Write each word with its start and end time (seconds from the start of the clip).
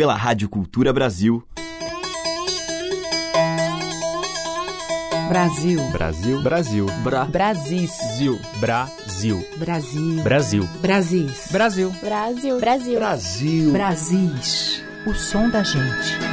pela 0.00 0.14
Rádio 0.14 0.48
Cultura 0.48 0.94
Brasil. 0.94 1.46
Brasil. 5.28 5.78
Brasil. 5.92 6.42
Brasil. 6.42 6.86
Bra. 7.04 7.26
Brasis. 7.26 7.90
Zil. 8.16 8.40
Brasil. 8.60 9.46
Brasil. 9.58 10.22
Brasil. 10.22 10.68
Brasis. 10.80 11.52
Brasil. 11.52 11.90
Brasil. 12.00 12.58
Brasil. 12.58 12.98
Brasil. 12.98 13.72
Brasis. 13.72 14.82
O 15.06 15.12
som 15.12 15.50
da 15.50 15.62
gente. 15.62 16.29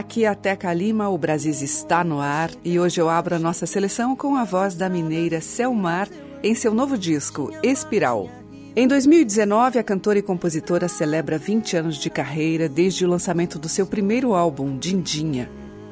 Aqui 0.00 0.24
é 0.24 0.34
Teca 0.34 0.72
Lima, 0.72 1.10
o 1.10 1.18
Brasil 1.18 1.52
está 1.52 2.02
no 2.02 2.20
ar 2.20 2.50
e 2.64 2.80
hoje 2.80 2.98
eu 2.98 3.10
abro 3.10 3.34
a 3.34 3.38
nossa 3.38 3.66
seleção 3.66 4.16
com 4.16 4.34
a 4.34 4.44
voz 4.44 4.74
da 4.74 4.88
mineira 4.88 5.42
Selmar 5.42 6.08
em 6.42 6.54
seu 6.54 6.72
novo 6.72 6.96
disco, 6.96 7.52
Espiral. 7.62 8.30
Em 8.74 8.88
2019, 8.88 9.78
a 9.78 9.82
cantora 9.82 10.18
e 10.18 10.22
compositora 10.22 10.88
celebra 10.88 11.36
20 11.36 11.76
anos 11.76 11.96
de 11.98 12.08
carreira 12.08 12.66
desde 12.66 13.04
o 13.04 13.08
lançamento 13.10 13.58
do 13.58 13.68
seu 13.68 13.86
primeiro 13.86 14.32
álbum, 14.32 14.78
Dindinha. 14.78 15.50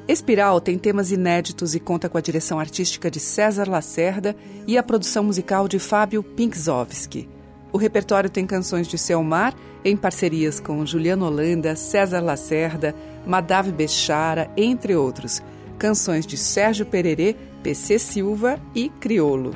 Espiral 0.09 0.59
tem 0.59 0.79
temas 0.79 1.13
inéditos 1.13 1.75
e 1.75 1.81
conta 1.81 2.09
com 2.09 2.17
a 2.17 2.23
direção 2.23 2.59
artística 2.59 3.11
de 3.11 3.21
César 3.21 3.69
Lacerda 3.69 4.35
e 4.67 4.79
a 4.79 4.83
produção 4.83 5.23
musical 5.23 5.69
de 5.69 5.79
Fábio 5.79 6.23
Pinkzowski. 6.23 7.29
O 7.71 7.77
repertório 7.77 8.31
tem 8.31 8.47
canções 8.47 8.89
de 8.89 8.97
Selmar 8.97 9.55
em 9.85 9.97
parcerias 9.97 10.59
com 10.59 10.85
Juliano 10.87 11.27
Holanda, 11.27 11.77
César 11.77 12.21
Lacerda, 12.21 12.95
Madave 13.27 13.73
Bechara, 13.73 14.51
entre 14.57 14.95
outros. 14.95 15.43
Canções 15.79 16.27
de 16.27 16.37
Sérgio 16.37 16.87
Pererê, 16.87 17.37
PC 17.63 17.99
Silva 17.99 18.59
e 18.75 18.89
Criolo. 18.89 19.55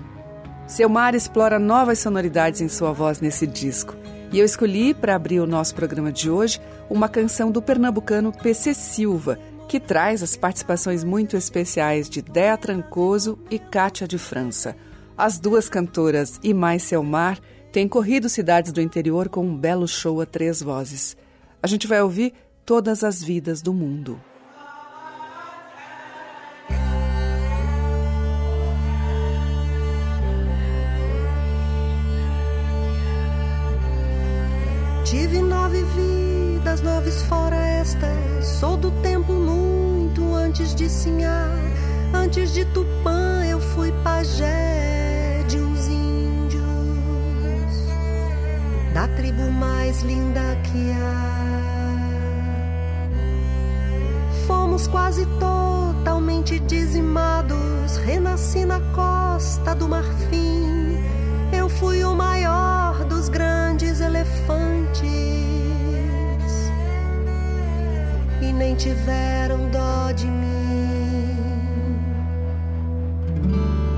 Selmar 0.66 1.14
explora 1.14 1.58
novas 1.58 1.98
sonoridades 1.98 2.60
em 2.60 2.68
sua 2.68 2.92
voz 2.92 3.20
nesse 3.20 3.46
disco. 3.46 3.96
E 4.32 4.38
eu 4.38 4.44
escolhi, 4.44 4.94
para 4.94 5.14
abrir 5.14 5.40
o 5.40 5.46
nosso 5.46 5.74
programa 5.74 6.10
de 6.10 6.30
hoje, 6.30 6.60
uma 6.88 7.08
canção 7.08 7.50
do 7.50 7.60
pernambucano 7.60 8.32
PC 8.32 8.72
Silva, 8.72 9.38
que 9.68 9.78
traz 9.78 10.22
as 10.22 10.36
participações 10.36 11.04
muito 11.04 11.36
especiais 11.36 12.08
de 12.08 12.22
Dea 12.22 12.56
Trancoso 12.56 13.38
e 13.50 13.58
Kátia 13.58 14.08
de 14.08 14.16
França. 14.16 14.76
As 15.16 15.38
duas 15.38 15.68
cantoras 15.68 16.40
e 16.42 16.54
mais 16.54 16.82
Selmar 16.82 17.38
têm 17.70 17.86
corrido 17.86 18.28
cidades 18.28 18.72
do 18.72 18.80
interior 18.80 19.28
com 19.28 19.44
um 19.44 19.56
belo 19.56 19.86
show 19.86 20.20
a 20.20 20.26
três 20.26 20.62
vozes. 20.62 21.16
A 21.62 21.66
gente 21.66 21.86
vai 21.86 22.02
ouvir 22.02 22.32
Todas 22.64 23.02
as 23.02 23.20
Vidas 23.20 23.60
do 23.60 23.74
Mundo. 23.74 24.20
Tive 35.04 35.42
nove 35.42 35.82
vidas, 35.82 36.80
nove 36.82 37.10
fora 37.10 37.56
esta. 37.56 38.06
Sou 38.40 38.76
do 38.76 38.92
tempo 39.02 39.32
muito 39.32 40.22
antes 40.32 40.72
de 40.72 40.88
Sinhá. 40.88 41.48
Antes 42.14 42.54
de 42.54 42.64
Tupã, 42.66 43.44
eu 43.44 43.58
fui 43.60 43.90
pajé 44.04 45.44
de 45.48 45.58
uns 45.58 45.88
índios. 45.88 46.62
Da 48.94 49.08
tribo 49.08 49.50
mais 49.50 50.02
linda 50.02 50.40
que 50.62 50.92
há. 50.92 51.51
Fomos 54.72 54.86
quase 54.86 55.26
totalmente 55.38 56.58
dizimados. 56.60 57.98
Renasci 58.06 58.64
na 58.64 58.80
costa 58.94 59.74
do 59.74 59.86
Marfim. 59.86 60.96
Eu 61.52 61.68
fui 61.68 62.02
o 62.02 62.14
maior 62.14 63.04
dos 63.04 63.28
grandes 63.28 64.00
elefantes. 64.00 65.02
E 68.40 68.50
nem 68.50 68.74
tiveram 68.74 69.68
dó 69.68 70.10
de 70.10 70.26
mim. 70.26 71.36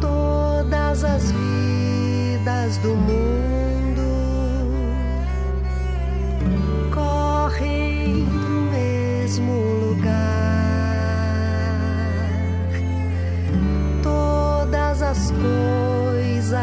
Todas 0.01 1.05
as 1.05 1.31
vidas 1.31 2.79
do 2.79 2.97
mundo 2.97 3.54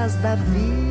coisas 0.01 0.15
da 0.15 0.33
vida 0.35 0.90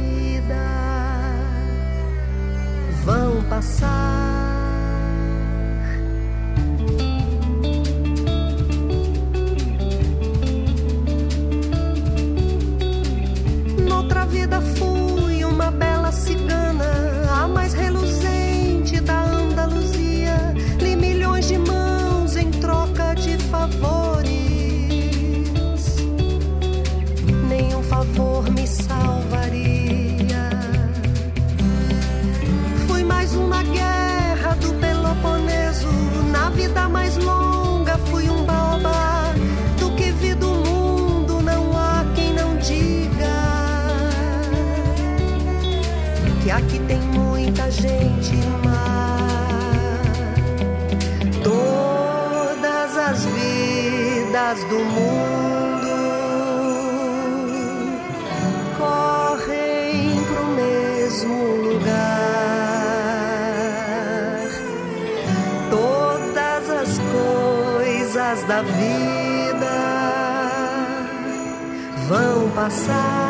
passar. 72.61 73.30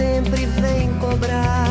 Sempre 0.00 0.46
vem 0.46 0.88
cobrar. 0.98 1.69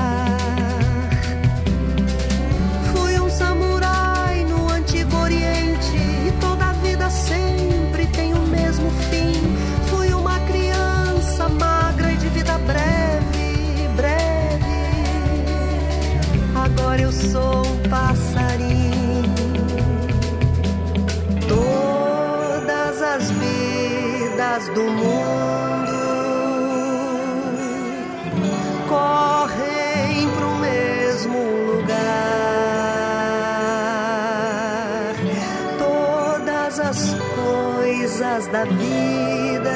Da 38.60 38.66
vida 38.66 39.72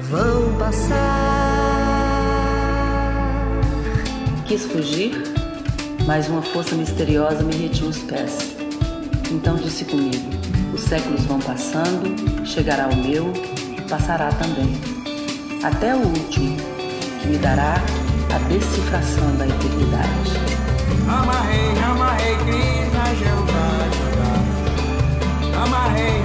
vão 0.00 0.54
passar. 0.58 0.98
Quis 4.44 4.66
fugir, 4.66 5.14
mas 6.06 6.28
uma 6.28 6.42
força 6.42 6.74
misteriosa 6.74 7.42
me 7.42 7.56
retinha 7.56 7.88
os 7.88 7.98
pés. 8.00 8.54
Então 9.30 9.56
disse 9.56 9.86
comigo: 9.86 10.28
os 10.74 10.82
séculos 10.82 11.24
vão 11.24 11.38
passando, 11.40 12.46
chegará 12.46 12.88
o 12.88 12.96
meu, 12.96 13.32
passará 13.88 14.28
também. 14.32 14.78
Até 15.62 15.94
o 15.94 16.00
último, 16.00 16.58
que 17.22 17.28
me 17.28 17.38
dará 17.38 17.76
a 18.34 18.38
decifração 18.48 19.36
da 19.36 19.46
eternidade. 19.46 20.32
Amarrei, 21.08 21.78
amarrei, 21.82 22.36
Krishna, 22.36 23.14
Jeová, 23.14 23.88
Jeová. 23.94 25.64
Amarrei. 25.64 26.21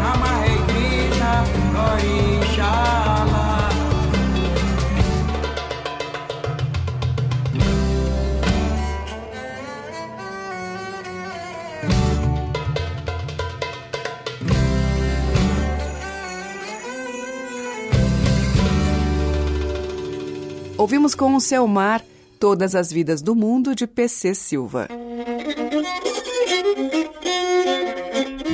Ouvimos 20.88 21.16
com 21.16 21.36
o 21.36 21.42
Selmar 21.42 22.02
Todas 22.40 22.74
as 22.76 22.92
Vidas 22.92 23.22
do 23.22 23.36
Mundo 23.36 23.76
de 23.76 23.86
PC 23.86 24.34
Silva. 24.34 24.88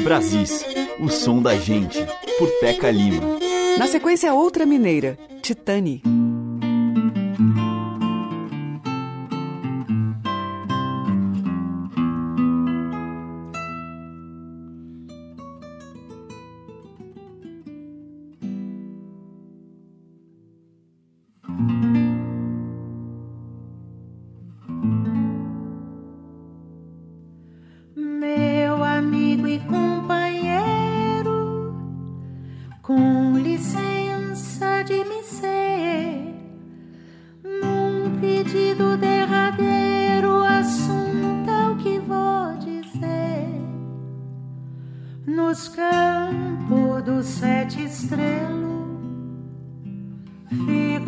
Brasis, 0.04 0.66
o 1.00 1.10
som 1.10 1.42
da 1.44 1.56
gente, 1.56 2.00
por 2.44 2.52
Teca 2.60 2.92
Lima. 2.92 3.40
Na 3.78 3.88
sequência, 3.88 4.34
outra 4.34 4.66
mineira, 4.66 5.18
Titani. 5.42 6.04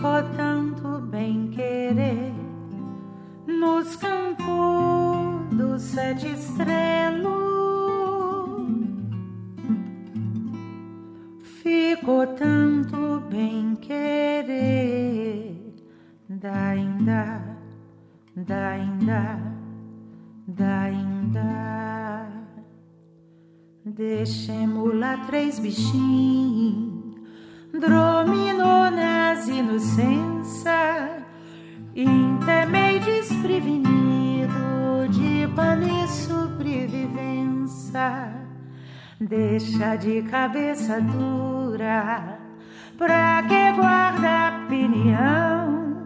Ficou 0.05 0.21
tanto 0.37 0.99
bem 1.07 1.47
querer. 1.47 2.31
Nos 3.47 3.95
campos 3.95 5.55
do 5.57 5.79
sete 5.79 6.27
estrelas, 6.27 7.33
ficou 11.41 12.27
tanto 12.27 13.19
bem 13.31 13.75
querer. 13.77 15.73
Dainda, 16.29 17.57
dainda, 18.35 19.39
dainda. 20.47 22.27
Deixemos 23.83 24.93
lá 24.93 25.17
três 25.25 25.57
bichinhos, 25.57 26.34
De 39.99 40.21
cabeça 40.23 40.99
dura, 40.99 42.37
pra 42.97 43.41
que 43.43 43.71
guarda 43.71 44.65
opinião? 44.65 46.03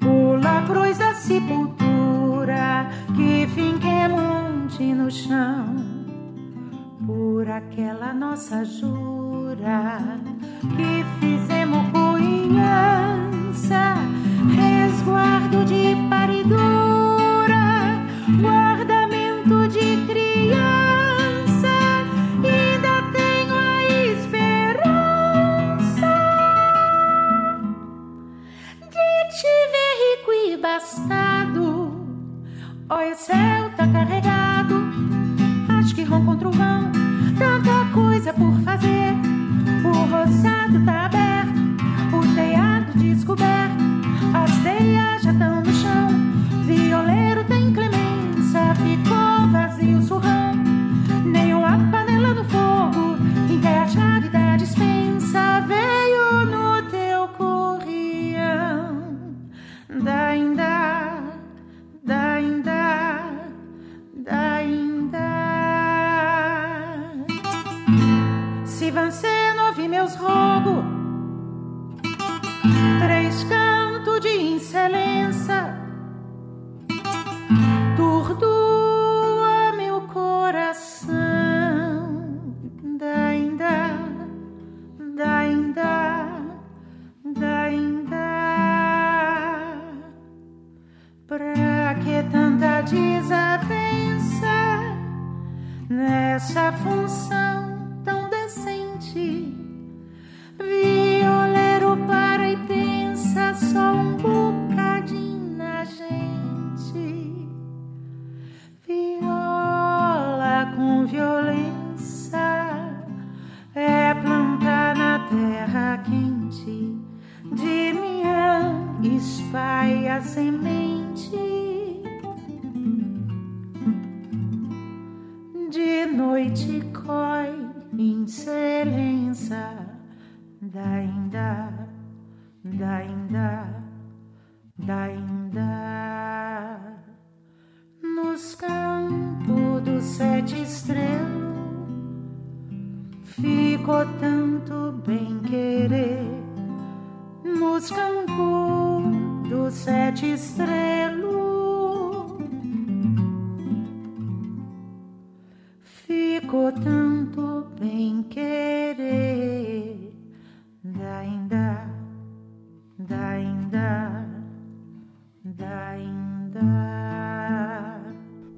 Pula 0.00 0.58
a 0.58 0.62
cruz 0.62 0.96
da 0.96 1.12
sepultura, 1.12 2.88
que 3.14 3.46
finque 3.48 4.08
monte 4.08 4.94
no 4.94 5.10
chão. 5.10 5.76
Por 7.06 7.50
aquela 7.50 8.14
nossa 8.14 8.64
jura, 8.64 10.18
que 10.76 10.95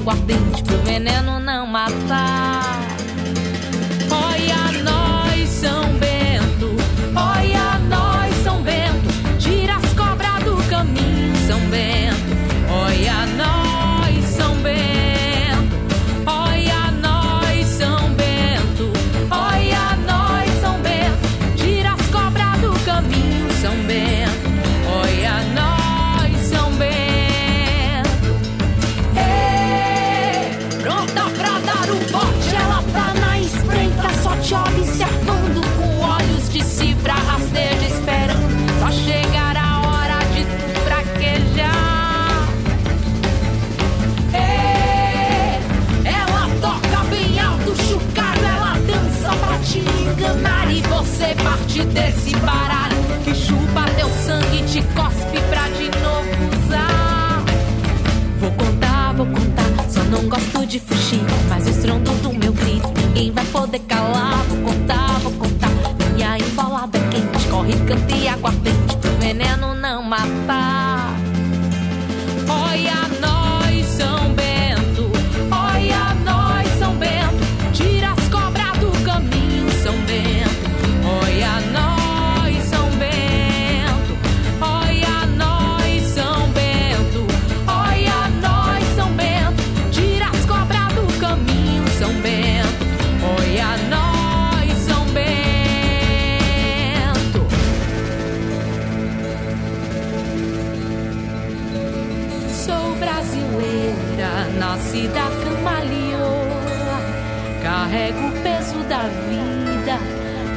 aguardente 0.00 0.62
pro 0.62 0.78
veneno 0.82 1.39
De 51.70 51.84
desse 51.84 52.34
baralho 52.38 52.96
que 53.24 53.32
chupa 53.32 53.84
teu 53.96 54.08
sangue 54.26 54.58
e 54.58 54.64
te 54.64 54.82
cospe 54.92 55.40
pra 55.48 55.68
de 55.68 55.88
novo 56.00 56.66
usar. 56.66 57.44
Vou 58.40 58.50
contar, 58.50 59.12
vou 59.14 59.26
contar, 59.26 59.88
só 59.88 60.02
não 60.10 60.28
gosto 60.28 60.66
de 60.66 60.80
fugir. 60.80 61.22
Mas 61.48 61.68
o 61.68 61.70
estrondo 61.70 62.10
do 62.22 62.32
meu 62.32 62.52
grito 62.52 62.92
ninguém 62.96 63.30
vai 63.30 63.44
poder 63.44 63.78
calar. 63.86 64.39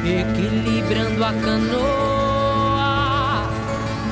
equilibrando 0.06 1.24
a 1.24 1.32
canoa. 1.32 2.84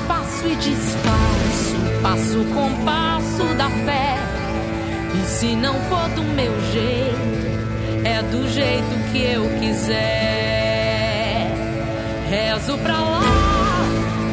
passo 0.09 0.47
e 0.47 0.57
desfaço, 0.57 1.77
passo 2.03 2.45
com 2.55 2.85
passo 2.85 3.55
da 3.57 3.69
fé. 3.85 4.17
E 5.15 5.27
se 5.27 5.55
não 5.55 5.75
for 5.83 6.09
do 6.11 6.23
meu 6.23 6.53
jeito, 6.73 7.21
é 8.05 8.23
do 8.23 8.49
jeito 8.49 9.13
que 9.13 9.23
eu 9.23 9.45
quiser. 9.61 10.33
Rezo 12.29 12.79
pra 12.79 12.99
lá, 12.99 13.21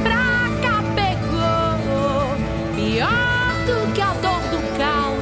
pra 0.03 0.49
cá 0.61 0.81
pegou. 0.95 2.37
Pior 2.75 3.53
do 3.65 3.93
que 3.93 4.01
a 4.01 4.13
dor 4.13 4.41
do 4.51 4.77
calmo 4.77 5.21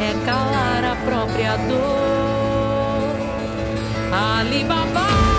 é 0.00 0.12
calar 0.26 0.84
a 0.84 0.96
própria 1.04 1.56
dor. 1.56 3.14
Alibaba. 4.12 5.31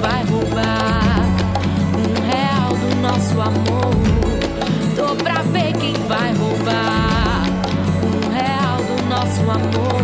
vai 0.00 0.24
roubar 0.24 1.24
um 1.98 2.14
real 2.30 2.70
do 2.70 2.96
nosso 3.00 3.40
amor. 3.40 3.94
Tô 4.96 5.14
pra 5.16 5.42
ver 5.42 5.72
quem 5.78 5.94
vai 6.06 6.32
roubar 6.34 7.42
um 8.04 8.30
real 8.32 8.78
do 8.78 9.04
nosso 9.08 9.42
amor. 9.50 9.97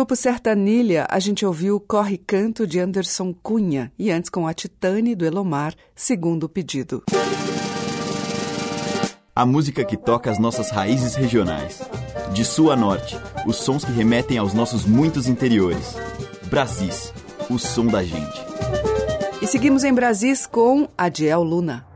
Grupo 0.00 0.16
Sertanilha, 0.16 1.06
a 1.10 1.18
gente 1.18 1.44
ouviu 1.44 1.78
Corre 1.78 2.16
Canto 2.16 2.66
de 2.66 2.80
Anderson 2.80 3.34
Cunha 3.34 3.92
e 3.98 4.10
antes 4.10 4.30
com 4.30 4.46
a 4.46 4.54
Titane 4.54 5.14
do 5.14 5.26
Elomar, 5.26 5.74
segundo 5.94 6.48
pedido. 6.48 7.02
A 9.36 9.44
música 9.44 9.84
que 9.84 9.98
toca 9.98 10.30
as 10.30 10.38
nossas 10.38 10.70
raízes 10.70 11.16
regionais. 11.16 11.82
De 12.32 12.46
sul 12.46 12.72
a 12.72 12.76
norte, 12.76 13.14
os 13.46 13.56
sons 13.56 13.84
que 13.84 13.92
remetem 13.92 14.38
aos 14.38 14.54
nossos 14.54 14.86
muitos 14.86 15.28
interiores. 15.28 15.94
Brasis, 16.48 17.12
o 17.50 17.58
som 17.58 17.84
da 17.84 18.02
gente. 18.02 18.40
E 19.42 19.46
seguimos 19.46 19.84
em 19.84 19.92
Brasis 19.92 20.46
com 20.46 20.88
Adiel 20.96 21.42
Luna. 21.42 21.89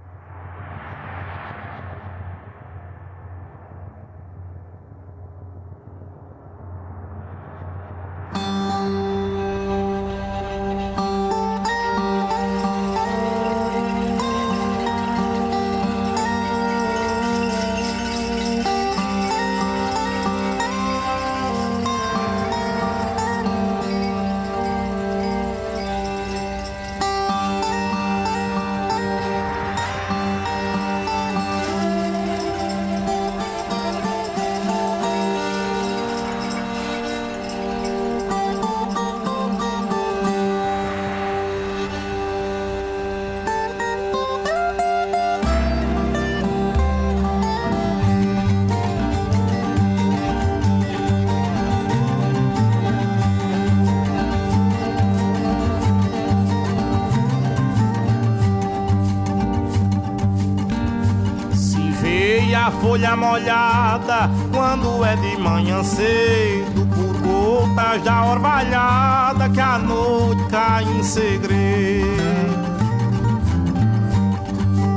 Folha 62.94 63.16
molhada 63.16 64.30
quando 64.52 65.04
é 65.04 65.16
de 65.16 65.36
manhã 65.36 65.82
cedo, 65.82 66.86
por 66.94 67.16
gotas 67.26 68.00
da 68.04 68.24
orvalhada 68.24 69.48
que 69.48 69.60
a 69.60 69.78
noite 69.78 70.44
cai 70.44 70.84
em 70.84 71.02
segredo. 71.02 72.22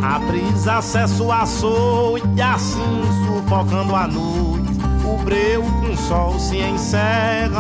A 0.04 0.20
brisa 0.20 0.74
acessa 0.76 1.24
o 1.24 1.32
açoite, 1.32 2.40
assim 2.40 3.02
sufocando 3.26 3.96
a 3.96 4.06
noite, 4.06 4.78
o 5.04 5.18
breu 5.24 5.64
com 5.64 5.92
o 5.92 5.98
sol 5.98 6.38
se 6.40 6.60
encerra. 6.60 7.58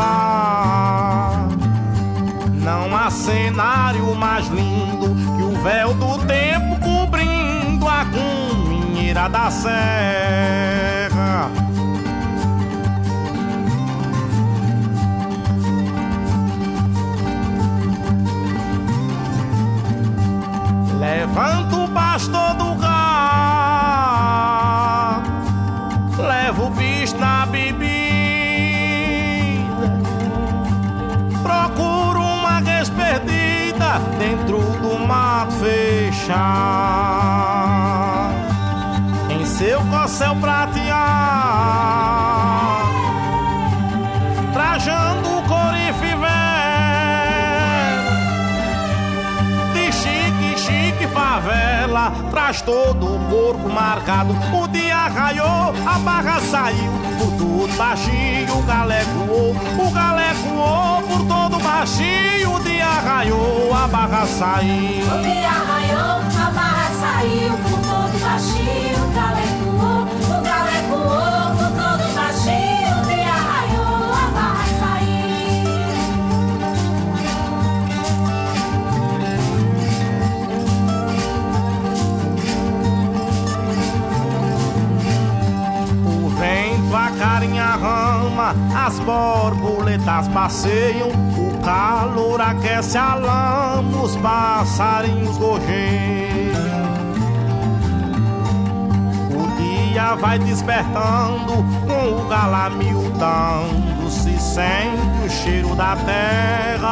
Não 2.63 2.95
há 2.95 3.09
cenário 3.09 4.13
mais 4.13 4.45
lindo 4.49 5.15
que 5.35 5.41
o 5.41 5.59
véu 5.63 5.95
do 5.95 6.19
tempo 6.27 6.56
cuminheira 9.07 9.29
da 9.29 9.49
serra. 9.49 11.49
Levanta 20.99 21.75
o 21.75 21.87
pastor 21.89 22.56
seu 39.57 39.81
corcel 39.85 40.35
prateado, 40.35 40.87
trajando 44.53 45.39
o 45.39 45.41
corife 45.41 46.15
velho 46.15 46.27
de 49.73 49.91
chique, 49.91 50.59
chique 50.59 51.07
favela, 51.07 52.11
traz 52.29 52.61
todo 52.61 53.15
o 53.15 53.19
corpo 53.31 53.67
marcado. 53.67 54.35
O 54.53 54.67
dia 54.67 55.07
raiou, 55.07 55.73
a 55.87 55.97
barra 55.97 56.39
saiu, 56.39 56.91
por 57.17 57.31
tudo 57.37 57.75
baixinho, 57.75 58.59
o 58.59 58.61
galé 58.61 59.03
voou, 59.05 59.55
o 59.55 59.91
galé 59.91 60.33
voou, 60.35 61.01
por 61.01 61.25
todo 61.25 61.59
baixinho, 61.63 62.53
o 62.53 62.59
dia 62.59 62.85
raiou, 62.85 63.73
a 63.73 63.87
barra 63.87 64.27
saiu. 64.27 65.03
O 65.03 65.21
dia 65.23 65.49
raiou, 65.49 65.86
as 88.75 88.99
borboletas 88.99 90.27
passeiam, 90.29 91.09
o 91.09 91.57
calor 91.63 92.39
aquece 92.41 92.97
a 92.97 93.15
lama, 93.15 94.01
os 94.01 94.15
passarinhos 94.17 95.37
gorjeiam. 95.37 96.27
O 99.31 99.47
dia 99.57 100.15
vai 100.15 100.39
despertando, 100.39 101.65
com 101.85 102.21
o 102.21 102.27
gala 102.29 102.69
miudando, 102.69 104.09
se 104.09 104.37
sente 104.39 105.25
o 105.25 105.29
cheiro 105.29 105.75
da 105.75 105.95
terra. 105.97 106.87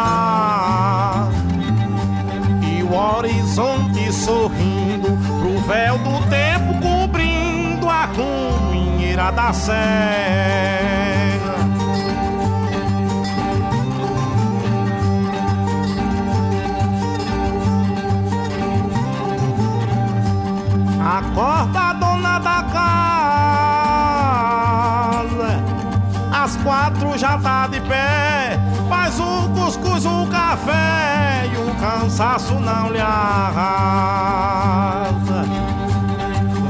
E 2.61 2.83
o 2.83 2.93
horizonte 2.93 4.11
sorrindo 4.11 5.17
pro 5.39 5.57
véu 5.67 5.97
do 5.99 6.19
tempo 6.29 6.79
cobrindo 6.81 7.89
a 7.89 8.07
cuminheira 8.07 9.31
da 9.31 9.53
serra. 9.53 11.04
Acorda, 21.05 21.93
dona 21.99 22.39
da 22.39 22.63
casa. 22.63 23.05
Às 26.33 26.55
quatro 26.57 27.15
já 27.15 27.37
tá 27.37 27.67
de 27.67 27.79
pé. 27.81 28.59
Faz 28.89 29.19
o 29.19 29.47
cuscuz, 29.49 30.03
o 30.03 30.25
café 30.31 31.47
e 31.53 31.57
o 31.57 31.75
cansaço 31.75 32.55
não 32.55 32.89
lhe 32.89 32.99
arrasa. 32.99 33.55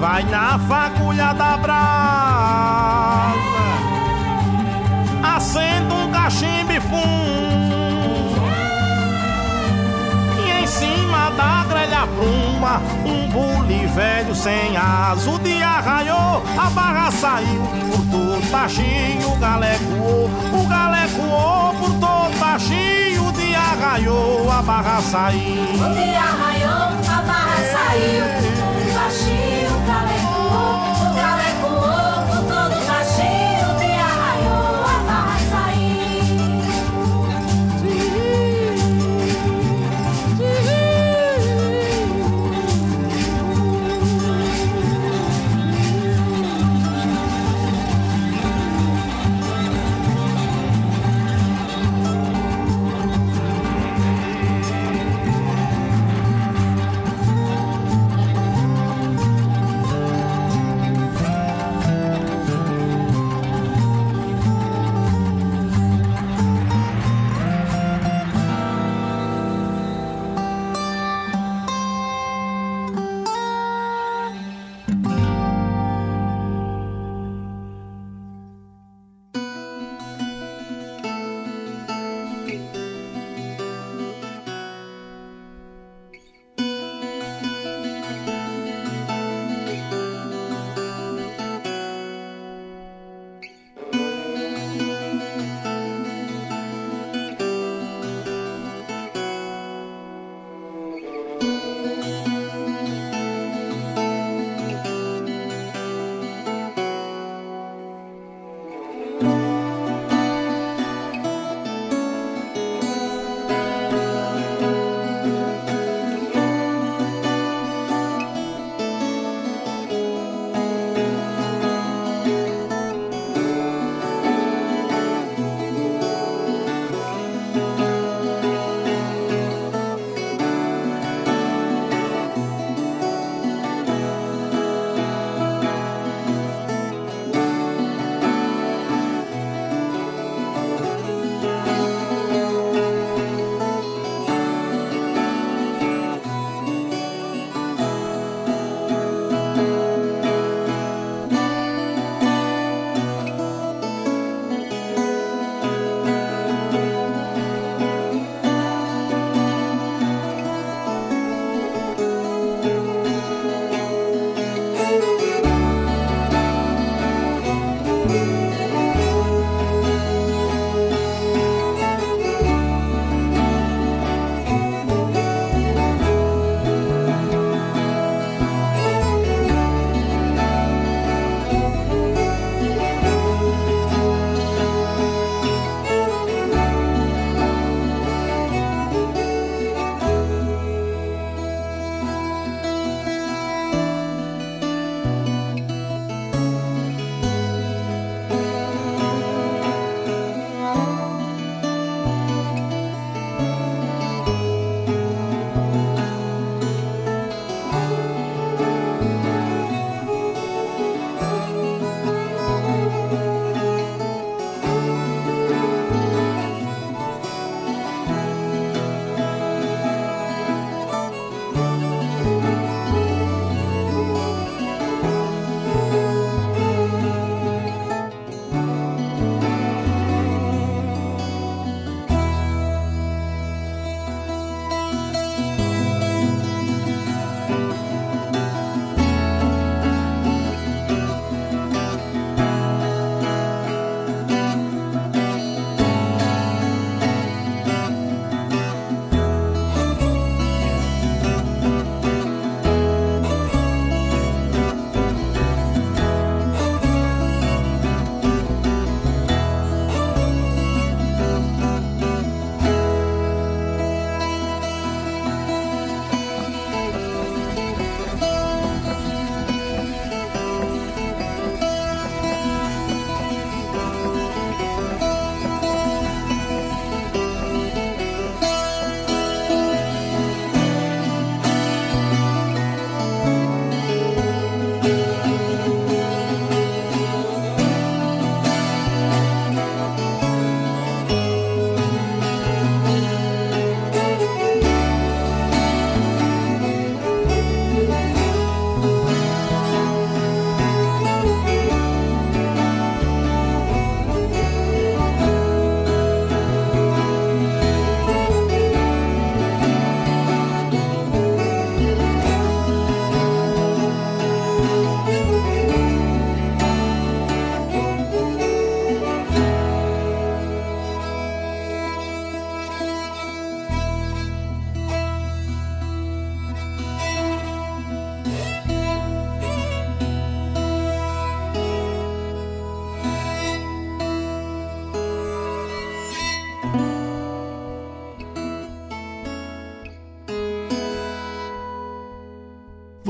Vai 0.01 0.23
na 0.23 0.59
fagulha 0.59 1.33
da 1.33 1.55
brasa. 1.55 3.35
Acenda 5.23 5.93
um 5.93 6.11
cachimbo 6.11 6.73
e 6.73 6.81
fumo. 6.81 8.49
E 10.45 10.51
em 10.61 10.67
cima 10.67 11.29
da 11.37 11.63
Um 13.05 13.29
bule 13.29 13.85
velho 13.87 14.35
sem 14.35 14.75
asa. 14.77 15.29
O 15.29 15.39
dia 15.39 15.79
raiou, 15.79 16.43
a 16.57 16.69
barra 16.69 17.11
saiu 17.11 17.61
Por 17.91 18.05
todo 18.11 18.51
baixinho 18.51 19.31
o 19.31 19.35
galé 19.37 19.77
voou 19.77 20.29
O 20.53 20.67
galé 20.67 21.07
voou 21.07 21.73
por 21.75 21.89
todo 21.99 22.39
baixinho 22.39 23.27
O 23.27 23.31
dia 23.33 23.59
raiou, 23.59 24.51
a 24.51 24.61
barra 24.61 25.01
saiu. 25.01 25.39
O 25.39 25.93
dia 25.93 26.21
raiou, 26.21 26.89
a 27.07 27.21
barra 27.21 27.57
saiu 27.73 28.23
por 28.41 28.93
baixinho, 28.93 29.44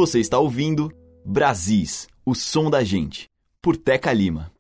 Você 0.06 0.20
está 0.20 0.38
ouvindo 0.38 0.94
Brasis, 1.26 2.08
o 2.24 2.36
som 2.36 2.70
da 2.70 2.84
gente, 2.84 3.28
por 3.60 3.76
Teca 3.76 4.14
Lima. 4.14 4.52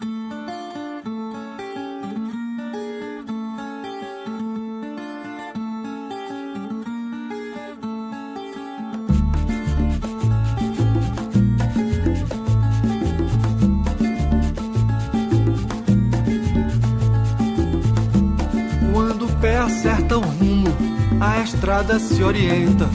Quando 18.91 19.27
o 19.27 19.39
pé 19.39 19.58
acerta 19.58 20.17
o 20.17 20.21
rumo, 20.21 20.75
a 21.21 21.43
estrada 21.43 21.99
se 21.99 22.23
orienta. 22.23 22.89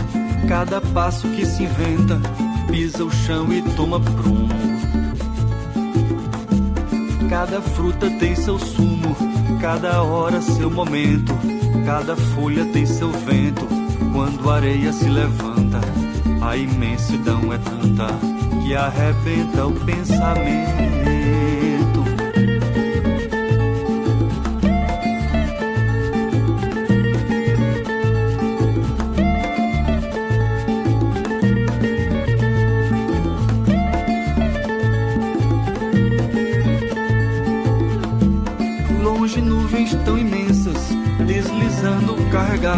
Cada 0.49 0.80
passo 0.93 1.29
que 1.29 1.47
se 1.47 1.65
inventa, 1.65 2.21
pisa 2.71 3.05
o 3.05 3.11
chão 3.11 3.53
e 3.53 3.63
toma 3.77 4.01
prumo. 4.01 4.49
Cada 7.29 7.61
fruta 7.61 8.11
tem 8.19 8.35
seu 8.35 8.59
sumo, 8.59 9.17
cada 9.61 10.03
hora 10.03 10.41
seu 10.41 10.71
momento. 10.71 11.33
Cada 11.87 12.17
folha 12.17 12.65
tem 12.67 12.85
seu 12.87 13.11
vento. 13.11 13.67
Quando 14.13 14.51
a 14.51 14.57
areia 14.57 14.93
se 14.93 15.09
levanta, 15.09 15.81
a 16.43 16.57
imensidão 16.57 17.53
é 17.53 17.59
tanta 17.59 18.09
que 18.63 18.75
arrebenta 18.75 19.67
o 19.67 19.73
pensamento. 19.73 21.60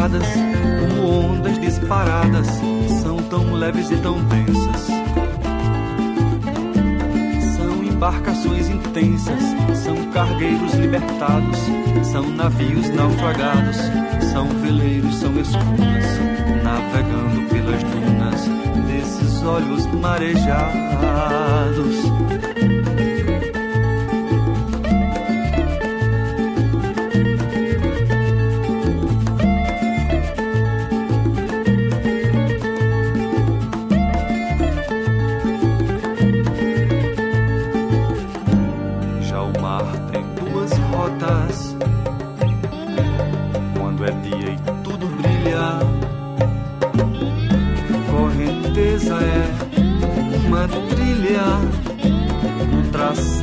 Como 0.02 1.30
ondas 1.30 1.60
disparadas, 1.60 2.48
são 3.02 3.18
tão 3.18 3.54
leves 3.54 3.88
e 3.88 3.96
tão 3.98 4.18
densas. 4.24 4.88
São 7.56 7.84
embarcações 7.84 8.68
intensas, 8.68 9.40
são 9.76 9.94
cargueiros 10.10 10.74
libertados, 10.74 11.56
são 12.10 12.28
navios 12.30 12.88
naufragados, 12.90 13.76
são 14.32 14.48
veleiros, 14.60 15.14
são 15.20 15.30
escuras, 15.38 16.18
navegando 16.64 17.48
pelas 17.48 17.80
dunas 17.84 18.48
desses 18.88 19.42
olhos 19.44 19.86
marejados. 19.86 20.82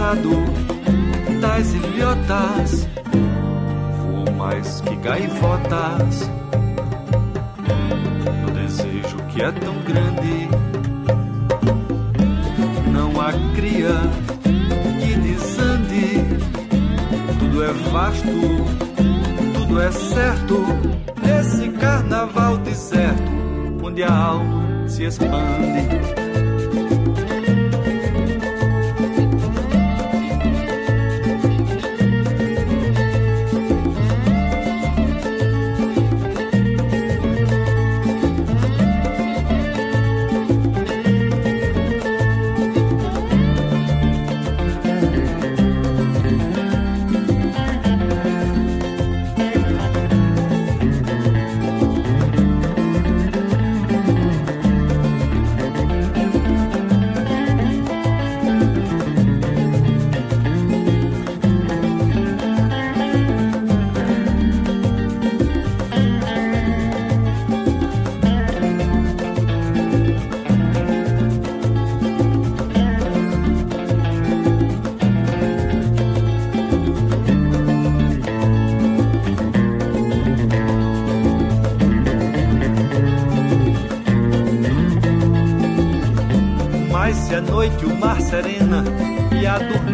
Traçado 0.10 0.30
das 1.40 1.74
ilhotas. 1.74 2.88
Voam 4.02 4.38
mais 4.38 4.82
que 4.82 4.96
gaivotas 4.96 6.30
no 8.42 8.52
desejo 8.52 9.18
que 9.30 9.42
é 9.42 9.52
tão 9.52 9.76
grande. 9.84 10.50
Não 12.92 13.22
há 13.22 13.32
cria 13.56 13.96
que 15.00 15.16
desande. 15.20 16.26
Tudo 17.38 17.64
é 17.64 17.74
vasto, 17.92 18.28
tudo 19.54 19.82
é 19.82 19.92
certo. 19.92 20.66
Nesse 21.22 21.70
carnaval 21.78 22.58
deserto, 22.58 23.32
onde 23.84 24.04
a 24.04 24.14
alma 24.14 24.88
se 24.88 25.04
expande. 25.04 26.29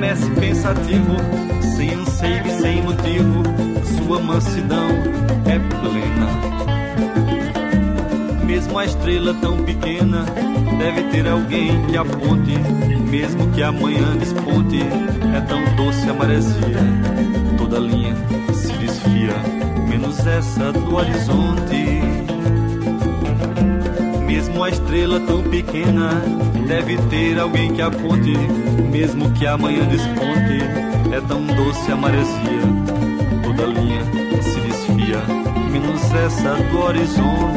Adormece 0.06 0.30
pensativo, 0.40 1.16
sem 1.76 1.94
anseio 1.94 2.46
e 2.46 2.62
sem 2.62 2.82
motivo, 2.84 3.44
sua 3.98 4.20
mansidão 4.20 4.88
é 5.46 5.58
plena. 5.60 6.28
Mesmo 8.46 8.78
a 8.78 8.86
estrela 8.86 9.34
tão 9.42 9.64
pequena 9.64 10.26
deve 10.78 11.04
ter 11.10 11.28
alguém 11.28 11.86
que 11.88 11.98
aponte, 11.98 12.58
mesmo 13.10 13.52
que 13.52 13.64
amanhã 13.64 14.16
desponte, 14.18 14.82
é 15.36 15.42
tão 15.42 15.64
doce 15.76 16.08
a 16.10 16.14
maresia. 16.14 16.80
Toda 17.58 17.80
linha 17.80 18.16
se 18.54 18.72
desfia, 18.74 19.34
menos 19.90 20.26
essa 20.26 20.72
do 20.72 20.96
horizonte. 20.96 22.02
Mesmo 24.28 24.64
a 24.64 24.70
estrela 24.70 25.20
tão 25.22 25.42
pequena 25.44 26.22
deve 26.68 26.98
ter 27.10 27.40
alguém 27.40 27.74
que 27.74 27.82
aponte, 28.06 28.38
mesmo 28.92 29.32
que 29.32 29.46
amanhã 29.48 29.86
desponte. 29.88 30.60
É 31.12 31.22
tão 31.22 31.46
doce 31.46 31.92
a 31.92 31.96
maresia, 31.96 32.62
toda 33.44 33.66
linha 33.66 34.02
se 34.42 34.60
desfia, 34.62 35.22
menos 35.72 36.14
essa 36.14 36.56
do 36.56 36.80
horizonte. 36.80 37.56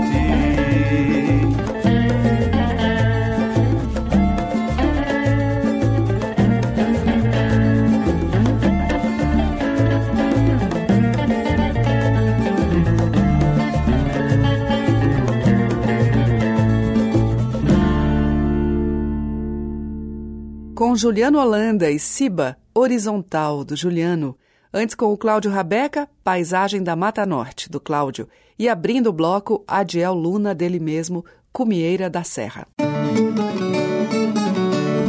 Com 20.88 20.96
Juliano 20.96 21.38
Holanda 21.38 21.90
e 21.90 21.98
Siba, 21.98 22.56
Horizontal, 22.74 23.62
do 23.62 23.76
Juliano. 23.76 24.34
Antes 24.72 24.94
com 24.94 25.12
o 25.12 25.18
Cláudio 25.18 25.50
Rabeca, 25.50 26.08
Paisagem 26.24 26.82
da 26.82 26.96
Mata 26.96 27.26
Norte, 27.26 27.68
do 27.68 27.78
Cláudio. 27.78 28.26
E 28.58 28.70
abrindo 28.70 29.08
o 29.08 29.12
bloco, 29.12 29.62
Adiel 29.68 30.14
Luna, 30.14 30.54
dele 30.54 30.80
mesmo, 30.80 31.26
Cumieira 31.52 32.08
da 32.08 32.24
Serra. 32.24 32.66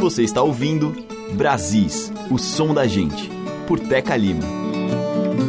Você 0.00 0.22
está 0.22 0.42
ouvindo 0.42 0.94
Brasis, 1.32 2.12
o 2.30 2.36
som 2.36 2.74
da 2.74 2.86
gente, 2.86 3.30
por 3.66 3.80
Teca 3.80 4.14
Lima. 4.14 4.44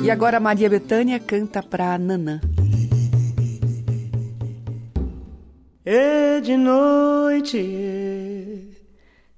E 0.01 0.09
agora 0.09 0.39
Maria 0.39 0.69
Bethânia 0.69 1.19
canta 1.19 1.61
pra 1.61 1.99
Nanã. 1.99 2.39
E 5.85 6.39
de 6.39 6.55
noite, 6.55 7.57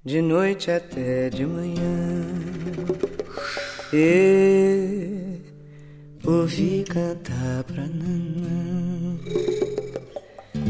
de 0.06 0.22
noite 0.22 0.70
até 0.70 1.30
de 1.30 1.46
manhã, 1.46 2.26
e 3.94 5.40
ouvi 6.26 6.84
cantar 6.84 7.64
pra 7.64 7.84
nanã. 7.84 9.18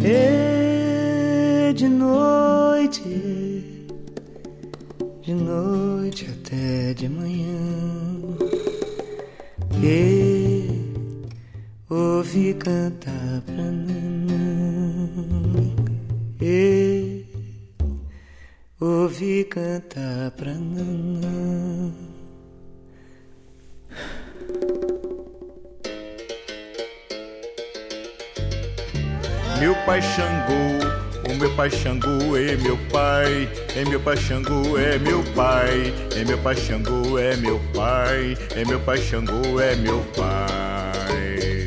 E 0.06 1.74
de 1.74 1.89
noite, 1.89 3.02
de 5.24 5.34
noite 5.34 6.28
até 6.30 6.93
de 6.93 7.10
manhã, 7.10 7.58
e 9.82 10.67
ouvi 11.89 12.54
cantar 12.54 13.41
pra 13.48 13.63
nanã. 13.63 15.62
Ouvi 19.23 19.43
cantar 19.45 20.31
pra 20.31 20.51
nanã. 20.51 21.91
Meu 29.59 29.75
pai 29.86 30.01
Xangô, 30.01 31.31
o 31.31 31.36
meu 31.36 31.55
pai 31.55 31.69
Xangô 31.69 32.36
é 32.36 32.57
meu 32.57 32.77
pai, 32.91 33.49
é 33.77 33.86
meu 33.86 33.99
pai 33.99 34.17
Xangô 34.17 34.77
é 34.77 34.99
meu 34.99 35.23
pai, 35.33 35.93
é 36.17 36.25
meu 36.25 36.38
pai 36.39 36.55
Xangô 36.55 37.17
é 37.17 37.36
meu 37.38 37.59
pai, 37.73 38.38
é 38.57 38.65
meu 38.65 38.79
pai 38.81 38.97
Xangô 38.97 39.59
é 39.59 39.75
meu 39.75 40.03
pai. 40.17 41.65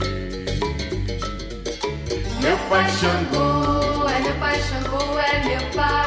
Meu 2.43 2.59
pai 2.69 2.91
Xangô, 2.91 4.09
é 4.09 4.21
meu 4.21 4.35
pai 4.35 4.61
Xangô 4.61 5.19
é 5.19 5.45
meu 5.45 5.71
pai, 5.75 6.06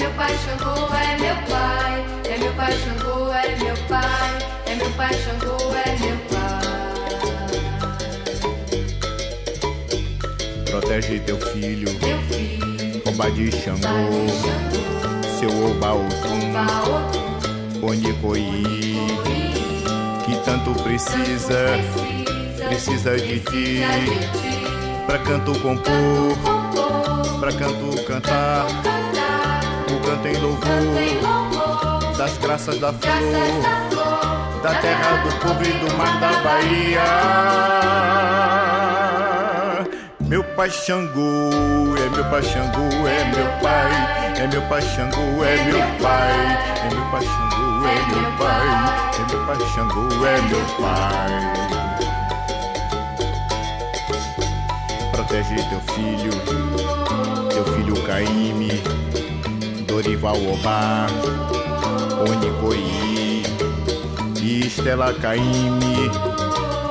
meu 0.00 0.10
pai 0.12 0.34
Xangô 0.38 0.74
é 0.94 1.16
meu 1.18 1.36
pai, 1.46 2.04
é 2.24 2.38
meu 2.38 2.52
pai 2.54 2.72
Xangô 2.72 3.30
é 3.34 3.56
meu 3.62 3.76
pai, 3.86 4.38
é 4.66 4.74
meu 4.74 4.90
pai 4.92 5.12
Xangô 5.12 5.56
é 5.74 5.96
meu 5.98 6.16
pai. 6.30 6.40
Protege 10.70 11.20
teu 11.20 11.38
filho, 11.38 11.88
Meu 12.00 12.18
filho, 12.22 13.02
rouba 13.04 13.30
de 13.30 13.52
Xangô, 13.52 14.26
seu 15.38 15.50
oba 15.70 15.92
otum, 15.92 16.54
Onicoí, 17.86 18.96
que 20.24 20.36
tanto 20.46 20.72
precisa, 20.82 21.76
precisa 22.68 23.16
de 23.18 23.40
ti, 23.40 23.82
pra 25.06 25.18
canto 25.18 25.52
compor, 25.60 26.38
pra 27.38 27.52
canto 27.52 28.02
cantar, 28.04 28.66
o 30.10 30.16
canto 30.16 30.26
em 30.26 30.36
louvor 30.40 32.12
das 32.16 32.36
graças 32.38 32.78
da 32.80 32.92
flor, 32.92 33.12
da 34.62 34.74
terra 34.80 35.16
do 35.22 35.30
povo 35.38 35.62
e 35.62 35.72
do 35.72 35.96
mar 35.96 36.20
da 36.20 36.32
Bahia. 36.42 37.04
Meu 40.20 40.42
pai 40.54 40.70
Xangô, 40.70 41.50
é 41.96 42.08
meu 42.10 42.24
pai 42.24 42.42
Xangô, 42.42 43.06
é 43.06 43.24
meu 43.34 43.46
pai, 43.62 43.90
é 44.36 44.46
meu 44.46 44.62
pai 44.62 44.82
Xangô, 44.82 45.44
é 45.44 45.64
meu 45.64 45.80
pai, 46.00 46.58
é 46.84 46.94
meu 46.94 47.04
pai 47.10 47.22
Xangô, 47.22 47.86
é 47.86 47.94
meu 48.10 48.24
pai, 48.38 48.66
é 49.14 49.22
meu 49.32 49.40
pai 49.46 49.58
Xangô, 49.74 50.06
é 50.26 50.40
meu 50.42 50.64
pai. 50.80 51.32
Protege 55.12 55.56
teu 55.68 55.80
filho, 55.94 56.32
teu 57.50 57.64
filho 57.74 57.96
Caíme, 58.06 58.82
Dorival 60.02 60.36
Obá, 60.50 61.06
e 64.40 64.60
Estela 64.66 65.12
Caíme, 65.12 66.10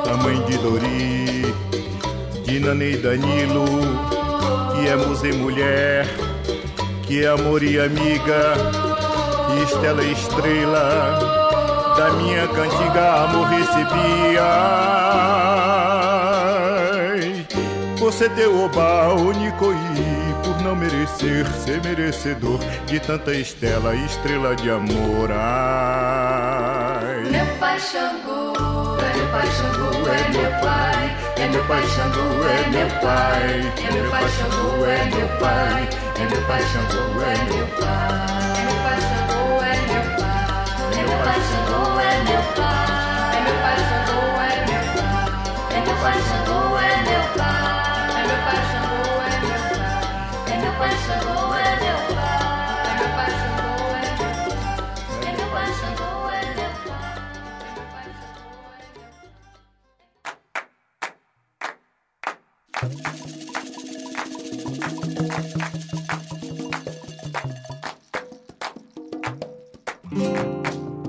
a 0.07 0.15
mãe 0.17 0.39
de 0.43 0.55
Dori, 0.59 1.55
de 2.45 2.59
Nane 2.59 2.91
e 2.91 2.97
Danilo, 2.97 3.65
que 4.75 4.87
é 4.87 4.95
musa 4.95 5.27
e 5.27 5.33
mulher, 5.33 6.05
que 7.07 7.25
é 7.25 7.29
amor 7.29 7.63
e 7.63 7.79
amiga, 7.79 8.53
Estela 9.63 10.03
estrela, 10.03 11.95
da 11.97 12.11
minha 12.11 12.47
cantiga 12.47 13.23
amor 13.23 13.47
recebia. 13.47 14.43
Você 17.97 18.29
deu 18.29 18.65
oba, 18.65 19.15
Onicoí, 19.15 20.08
não 20.61 20.75
merecer 20.75 21.45
ser 21.47 21.81
merecedor 21.83 22.59
de 22.85 22.99
tanta 22.99 23.33
estela, 23.33 23.95
estrela 23.95 24.55
de 24.55 24.69
amor. 24.69 25.31
Ai. 25.31 27.23
Meu 27.29 27.45
pai 27.57 27.79
Xangô, 27.79 28.53
é 28.99 29.13
meu 29.15 29.27
pai 29.29 29.47
Xangô, 29.47 29.89
é 30.07 30.29
meu 30.29 30.51
pai. 30.61 31.17
É 31.37 31.47
meu 31.47 31.63
pai 31.65 31.81
Xangô, 31.87 32.43
é 32.43 32.67
meu 32.69 32.87
pai. 33.01 33.73
É 33.87 33.91
meu 33.93 34.09
pai 34.11 34.27
Xangô, 34.29 34.85
é 34.85 35.05
meu 35.05 35.27
pai. 35.39 35.89
É 36.19 36.25
meu 36.25 36.41
pai 36.47 36.61
Xangô, 36.63 37.21
é 37.21 37.37
meu 37.45 37.67
pai. 37.79 38.11
É 38.55 38.63
meu 38.65 38.77
pai 38.83 38.99
Xangô, 38.99 39.47
é 39.63 39.73
meu 39.87 40.03
pai. 40.17 40.49
É 40.91 41.01
meu 41.03 41.17
pai 41.23 41.39
Xangô, 41.47 41.81
é 41.99 42.13
meu 42.27 42.43
pai. 42.55 42.87
É 43.33 43.39
meu 43.45 43.57
pai 43.63 43.77
Xangô, 43.87 44.21
é 44.41 44.53
meu 44.67 44.83
pai. 44.93 45.23
É 45.71 45.79
meu 45.81 45.95
pai 45.95 46.13
Xangô, 46.19 46.59
é 46.59 46.59
meu 46.59 46.73
pai. 46.73 46.78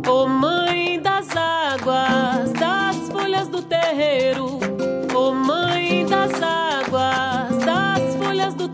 Ô 0.08 0.26
mãe 0.26 1.00
das 1.00 1.28
águas, 1.36 2.52
das 2.54 2.96
folhas 3.12 3.48
do 3.48 3.62
terreiro. 3.62 4.59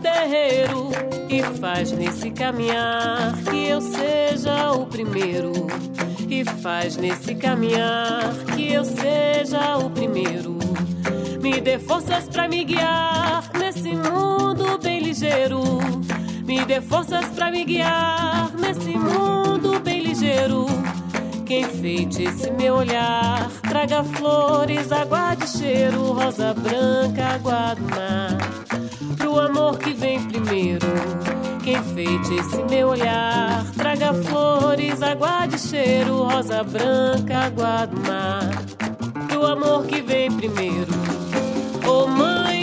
Terreiro. 0.07 0.89
E 1.29 1.43
faz 1.59 1.91
nesse 1.91 2.31
caminhar 2.31 3.35
que 3.49 3.67
eu 3.67 3.81
seja 3.81 4.71
o 4.71 4.85
primeiro. 4.85 5.51
E 6.29 6.43
faz 6.61 6.95
nesse 6.95 7.35
caminhar 7.35 8.33
que 8.55 8.73
eu 8.73 8.85
seja 8.85 9.77
o 9.77 9.89
primeiro. 9.89 10.57
Me 11.41 11.59
dê 11.61 11.77
forças 11.77 12.27
pra 12.29 12.47
me 12.47 12.63
guiar 12.63 13.49
nesse 13.57 13.93
mundo 13.93 14.79
bem 14.81 14.99
ligeiro. 14.99 15.61
Me 16.45 16.63
dê 16.65 16.81
forças 16.81 17.25
pra 17.27 17.51
me 17.51 17.65
guiar 17.65 18.51
nesse 18.57 18.97
mundo 18.97 19.79
bem 19.79 20.01
ligeiro. 20.01 20.65
Que 21.45 21.59
enfeite 21.59 22.23
esse 22.23 22.51
meu 22.51 22.75
olhar, 22.75 23.49
traga 23.69 24.03
flores, 24.03 24.91
água 24.91 25.35
de 25.35 25.47
cheiro, 25.49 26.11
rosa 26.11 26.53
branca, 26.53 27.35
água 27.35 27.73
do 27.75 27.83
mar. 27.83 28.16
Esse 32.35 32.63
meu 32.69 32.89
olhar, 32.89 33.65
traga 33.77 34.13
flores, 34.13 35.01
água 35.01 35.45
de 35.45 35.59
cheiro, 35.59 36.23
rosa 36.23 36.63
branca, 36.63 37.37
água 37.45 37.85
do 37.85 37.99
mar. 38.01 39.27
Pro 39.27 39.45
amor 39.45 39.85
que 39.85 40.01
vem 40.01 40.31
primeiro. 40.31 40.91
Ô 41.87 42.07
mãe 42.07 42.56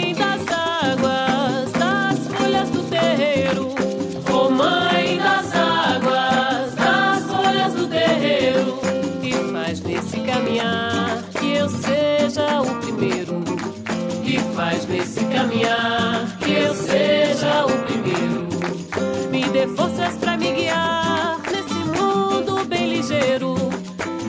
forças 19.75 20.15
pra 20.15 20.37
me 20.37 20.51
guiar 20.53 21.39
nesse 21.51 21.79
mundo 21.99 22.65
bem 22.65 22.95
ligeiro. 22.95 23.55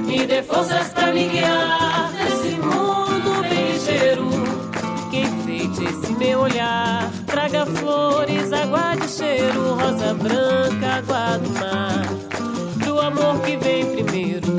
Me 0.05 0.27
dê 0.27 0.43
forças 0.43 0.89
pra 0.89 1.13
me 1.13 1.29
guiar 1.29 2.13
nesse 2.13 2.57
mundo 2.57 3.43
bem 3.49 3.73
ligeiro. 3.73 4.29
Que 5.11 5.21
enfeite 5.21 5.85
esse 5.85 6.13
meu 6.13 6.41
olhar, 6.41 7.11
traga 7.27 7.65
flores, 7.67 8.53
água 8.53 8.95
de 8.97 9.09
cheiro, 9.09 9.75
rosa 9.75 10.15
branca, 10.15 10.97
água 10.99 11.39
do 11.39 11.51
mar. 11.61 12.07
Pro 12.83 13.01
amor 13.01 13.41
que 13.43 13.57
vem 13.57 13.87
primeiro. 13.87 14.57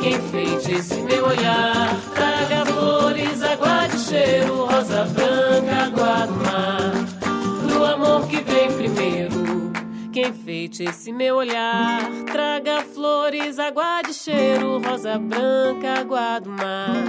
Que 0.00 0.08
enfeite 0.10 0.72
esse 0.72 1.00
meu 1.02 1.26
olhar, 1.26 1.96
traga 2.14 2.66
flores, 2.66 3.42
água 3.42 3.86
de 3.88 3.98
cheiro, 3.98 4.64
rosa 4.64 5.04
branca, 5.04 5.33
Esse 10.64 11.12
meu 11.12 11.36
olhar, 11.36 12.00
traga 12.24 12.82
flores, 12.82 13.58
água 13.58 14.00
de 14.00 14.14
cheiro, 14.14 14.78
rosa 14.78 15.18
branca, 15.18 16.00
água 16.00 16.38
do 16.38 16.48
mar, 16.48 17.04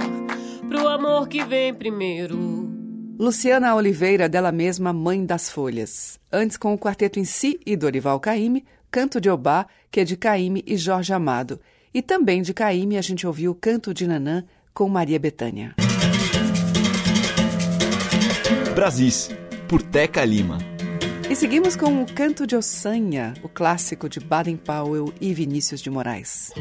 pro 0.68 0.86
amor 0.86 1.26
que 1.26 1.42
vem 1.42 1.72
primeiro. 1.72 2.70
Luciana 3.18 3.74
Oliveira, 3.74 4.28
dela 4.28 4.52
mesma, 4.52 4.92
Mãe 4.92 5.24
das 5.24 5.50
Folhas. 5.50 6.20
Antes, 6.30 6.58
com 6.58 6.74
o 6.74 6.78
quarteto 6.78 7.18
em 7.18 7.24
si 7.24 7.58
e 7.64 7.74
Dorival 7.74 8.20
Caymmi, 8.20 8.62
Canto 8.90 9.18
de 9.18 9.30
Obá, 9.30 9.66
que 9.90 10.00
é 10.00 10.04
de 10.04 10.18
Caymmi 10.18 10.62
e 10.66 10.76
Jorge 10.76 11.14
Amado. 11.14 11.58
E 11.94 12.02
também 12.02 12.42
de 12.42 12.52
Caymmi 12.52 12.98
a 12.98 13.02
gente 13.02 13.26
ouviu 13.26 13.54
Canto 13.54 13.94
de 13.94 14.06
Nanã 14.06 14.44
com 14.74 14.86
Maria 14.86 15.18
Bethânia. 15.18 15.74
Brasis, 18.74 19.30
por 19.66 19.80
Teca 19.80 20.22
Lima. 20.26 20.75
E 21.28 21.34
seguimos 21.34 21.74
com 21.74 22.02
o 22.02 22.06
Canto 22.06 22.46
de 22.46 22.54
Ossanha, 22.54 23.34
o 23.42 23.48
clássico 23.48 24.08
de 24.08 24.20
Baden 24.20 24.56
Powell 24.56 25.12
e 25.20 25.34
Vinícius 25.34 25.80
de 25.80 25.90
Moraes. 25.90 26.52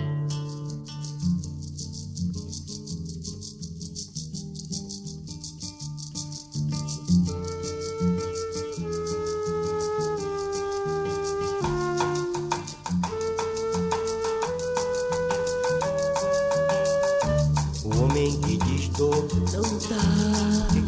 O 17.83 18.03
homem 18.03 18.41
que 18.41 18.57
diz 18.57 18.87
dor 18.89 19.27
não 19.53 19.61
dá, 19.61 20.84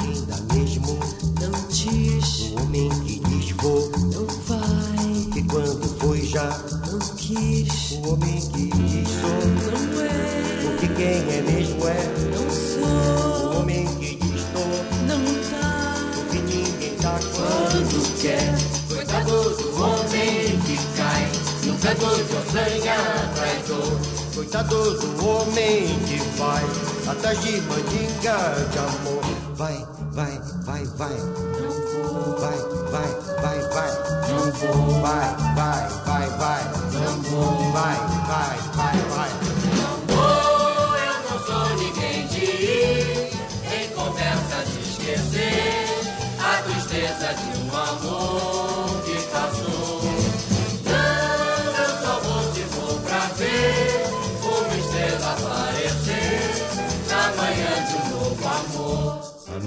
do 24.68 25.26
homem 25.26 25.88
que 26.08 26.18
vai 26.38 26.64
atrás 27.08 27.42
de 27.42 27.62
mandinga 27.62 28.68
de 28.72 28.78
amor. 28.80 29.07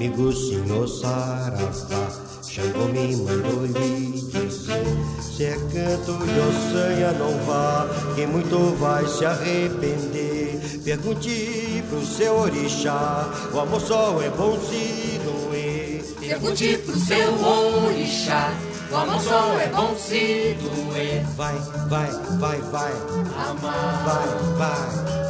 Amor. 0.01 0.11
Amigo 0.11 0.33
senhor 0.33 0.89
Saravá, 0.89 2.09
Xangô 2.43 2.87
me 2.87 3.17
mandou 3.17 3.67
lhe 3.67 4.11
dizer 4.23 4.83
Se 5.21 5.45
é 5.45 5.53
canto 5.53 6.13
de 6.25 6.41
ossanha 6.41 7.13
não 7.13 7.37
vá, 7.45 7.87
quem 8.15 8.27
muito 8.27 8.77
vai 8.79 9.07
se 9.07 9.27
arrepender. 9.27 10.59
Pergunte 10.83 11.85
pro 11.89 12.05
seu 12.05 12.35
orixá, 12.39 13.29
o 13.53 13.61
amor 13.61 13.81
só 13.81 14.21
é 14.23 14.31
bom 14.31 14.59
se 14.59 15.21
doer. 15.23 16.03
Pergunte 16.19 16.79
pro 16.79 16.99
seu 16.99 17.45
orixá, 17.85 18.53
o 18.91 18.97
amor 18.97 19.21
só 19.21 19.59
é 19.59 19.69
bom 19.69 19.95
se 19.97 20.57
doer. 20.61 21.25
Vai, 21.37 21.55
vai, 21.89 22.11
vai, 22.39 22.59
vai, 22.59 22.93
Amar, 23.37 24.05
vai, 24.05 24.57
vai. 24.57 25.21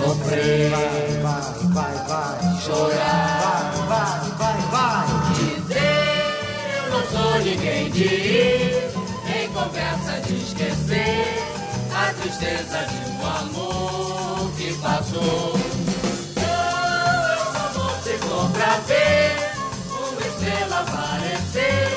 Sofrer, 0.00 0.70
Vai, 0.70 1.20
vai, 1.22 1.42
vai, 1.74 1.94
vai. 2.08 2.60
Chorar. 2.60 3.40
Vai, 3.42 3.59
ninguém 7.42 7.90
de 7.90 8.04
ir 8.04 8.90
em 9.34 9.48
conversa 9.52 10.20
de 10.26 10.34
esquecer 10.34 11.24
a 11.94 12.12
tristeza 12.14 12.84
de 12.84 13.10
um 13.10 13.26
amor 13.26 14.50
que 14.56 14.74
passou. 14.74 15.54
Não, 16.36 17.32
eu 17.32 17.44
só 17.52 17.64
vou 17.74 17.90
se 18.02 18.18
for 18.18 18.50
pra 18.50 18.76
ver 18.86 19.50
uma 19.88 20.26
estrela 20.26 20.80
aparecer 20.80 21.88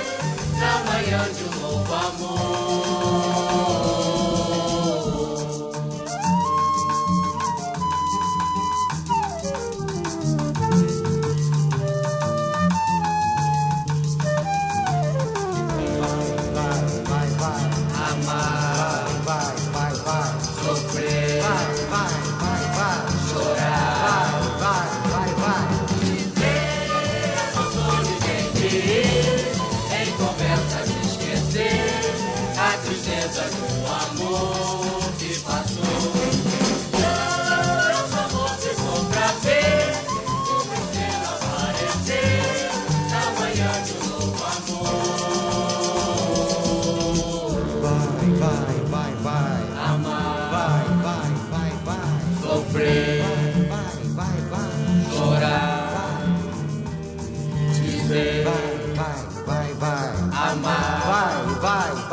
na 0.60 0.74
manhã 0.92 1.28
de 1.34 1.44
um 1.44 1.62
novo 1.62 1.94
amor. 1.94 3.83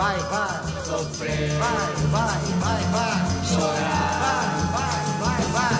Vai, 0.01 0.19
vai, 0.19 0.83
sofrer, 0.83 1.51
Vai, 1.59 1.93
vai, 2.11 2.39
vai, 2.63 2.83
vai 2.95 3.45
chorar. 3.45 4.11
Vai, 4.23 4.49
vai, 4.75 5.01
vai, 5.21 5.43
vai 5.53 5.77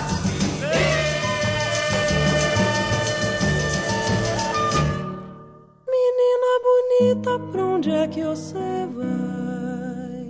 Menina 5.93 6.51
bonita, 6.67 7.31
pra 7.51 7.63
onde 7.65 7.91
é 7.91 8.07
que 8.07 8.23
você 8.23 8.87
vai? 8.95 10.21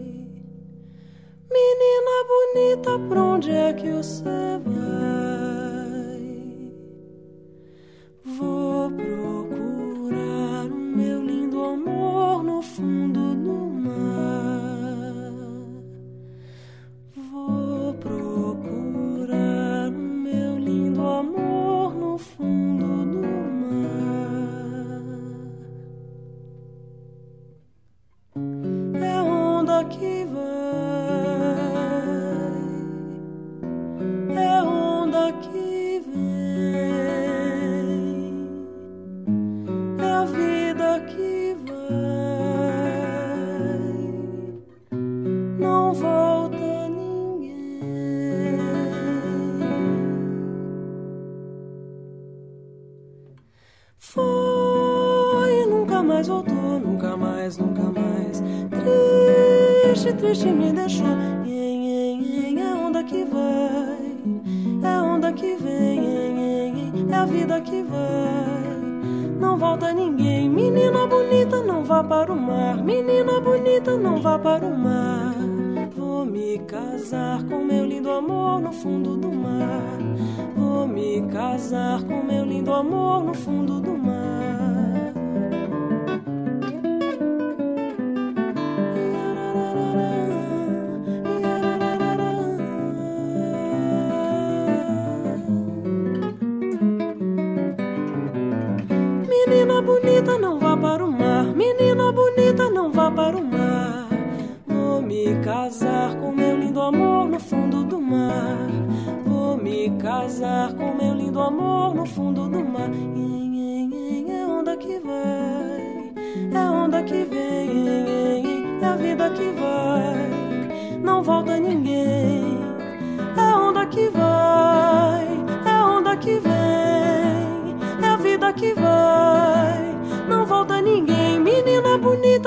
Menina 1.52 2.16
bonita, 2.32 2.92
pra 3.10 3.24
onde 3.24 3.52
é 3.52 3.74
que 3.74 3.92
você 3.92 4.24
vai? 4.66 4.81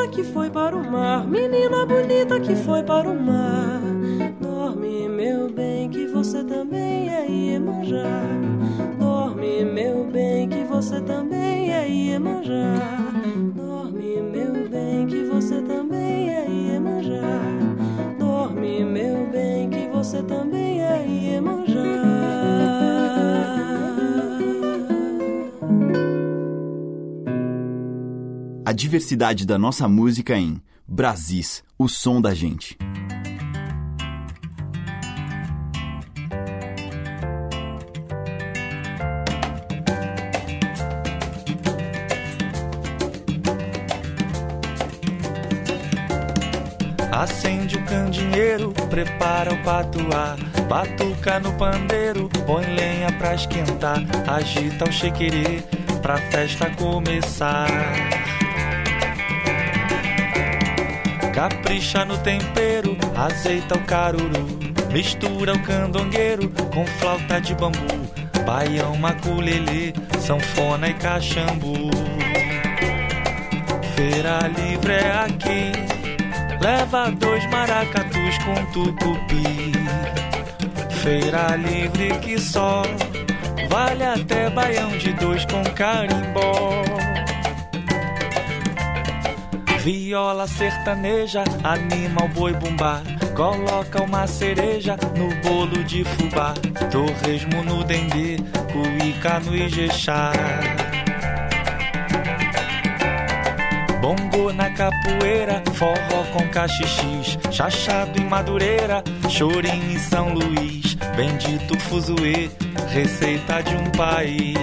Bonita 0.05 0.09
que 0.09 0.25
foi 0.25 0.51
para 0.51 0.77
o 0.77 0.91
mar, 0.91 1.27
menina 1.27 1.87
bonita 1.87 2.41
que 2.41 2.55
foi 2.55 2.83
para 2.83 3.09
o 3.09 3.19
mar. 3.19 3.81
Dorme, 4.41 5.09
meu 5.09 5.51
bem, 5.51 5.89
que 5.89 6.07
você 6.07 6.45
também 6.45 7.09
é 7.09 7.27
Iemanjá. 7.27 8.05
Dorme, 8.99 9.65
meu 9.65 10.05
bem, 10.05 10.49
que 10.49 10.65
você 10.65 11.01
também 11.01 11.73
é 11.73 11.89
Iemanjá. 11.89 12.77
Dorme, 13.55 14.21
meu 14.21 14.69
bem, 14.69 15.07
que 15.07 15.25
você 15.25 15.63
também 15.63 16.31
é 16.31 16.47
Iemanjá. 16.49 17.41
Dorme, 18.19 18.85
meu 18.85 19.27
bem, 19.31 19.71
que 19.71 19.89
você 19.89 20.23
também 20.23 20.83
é 20.83 21.07
Iemanjá. 21.07 21.64
Diversidade 28.75 29.47
da 29.47 29.57
nossa 29.57 29.89
música 29.89 30.37
em 30.37 30.61
Brasis, 30.87 31.63
o 31.79 31.89
som 31.89 32.21
da 32.21 32.35
gente. 32.35 32.77
Acende 47.11 47.77
o 47.77 47.85
candinheiro, 47.87 48.73
prepara 48.91 49.55
o 49.55 49.63
patuá. 49.63 50.37
Batuca 50.69 51.41
no 51.41 51.53
pandeiro, 51.55 52.29
põe 52.45 52.67
lenha 52.75 53.11
pra 53.13 53.35
esquentar. 53.35 54.03
Agita 54.27 54.89
o 54.89 54.93
chequerê, 54.93 55.63
pra 56.03 56.19
festa 56.19 56.69
começar 56.71 58.34
Capricha 61.35 62.05
no 62.05 62.17
tempero, 62.19 62.97
azeita 63.17 63.75
o 63.77 63.81
caruru 63.83 64.47
Mistura 64.93 65.55
o 65.55 65.63
candongueiro 65.63 66.49
com 66.73 66.87
flauta 66.87 67.41
de 67.41 67.55
bambu 67.55 68.09
Baião, 68.47 68.97
maculelê, 68.97 69.93
sanfona 70.21 70.89
e 70.89 70.95
cachambu 70.95 71.91
Feira 73.97 74.39
livre 74.57 74.93
é 74.93 75.13
aqui 75.13 75.95
Leva 76.65 77.11
dois 77.11 77.45
maracatus 77.51 78.39
com 78.39 78.55
tucupi. 78.73 79.71
Feira 81.03 81.57
livre 81.57 82.19
que 82.21 82.41
só 82.41 82.83
vale 83.69 84.03
até 84.03 84.49
baião 84.49 84.97
de 84.97 85.13
dois 85.13 85.45
com 85.45 85.63
carimbó. 85.75 86.83
Viola 89.85 90.47
sertaneja 90.47 91.45
anima 91.63 92.25
o 92.25 92.29
boi 92.29 92.55
bumbá. 92.55 93.03
Coloca 93.37 94.03
uma 94.03 94.27
cereja 94.27 94.97
no 95.15 95.29
bolo 95.47 95.85
de 95.85 96.03
fubá. 96.05 96.55
Torresmo 96.91 97.63
no 97.63 97.85
dendê, 97.85 98.39
cuíca 98.73 99.41
no 99.41 99.55
ijexá. 99.55 100.33
Bongo 104.01 104.55
na 104.55 104.71
capoeira, 104.71 105.63
forró 105.75 106.25
com 106.33 106.49
cachixis, 106.49 107.39
chachado 107.51 108.19
em 108.19 108.25
Madureira, 108.25 109.05
chorinho 109.29 109.93
em 109.93 109.99
São 109.99 110.33
Luís, 110.33 110.95
bendito 111.15 111.79
fuzuê, 111.81 112.49
receita 112.89 113.63
de 113.63 113.77
um 113.77 113.91
país. 113.91 114.57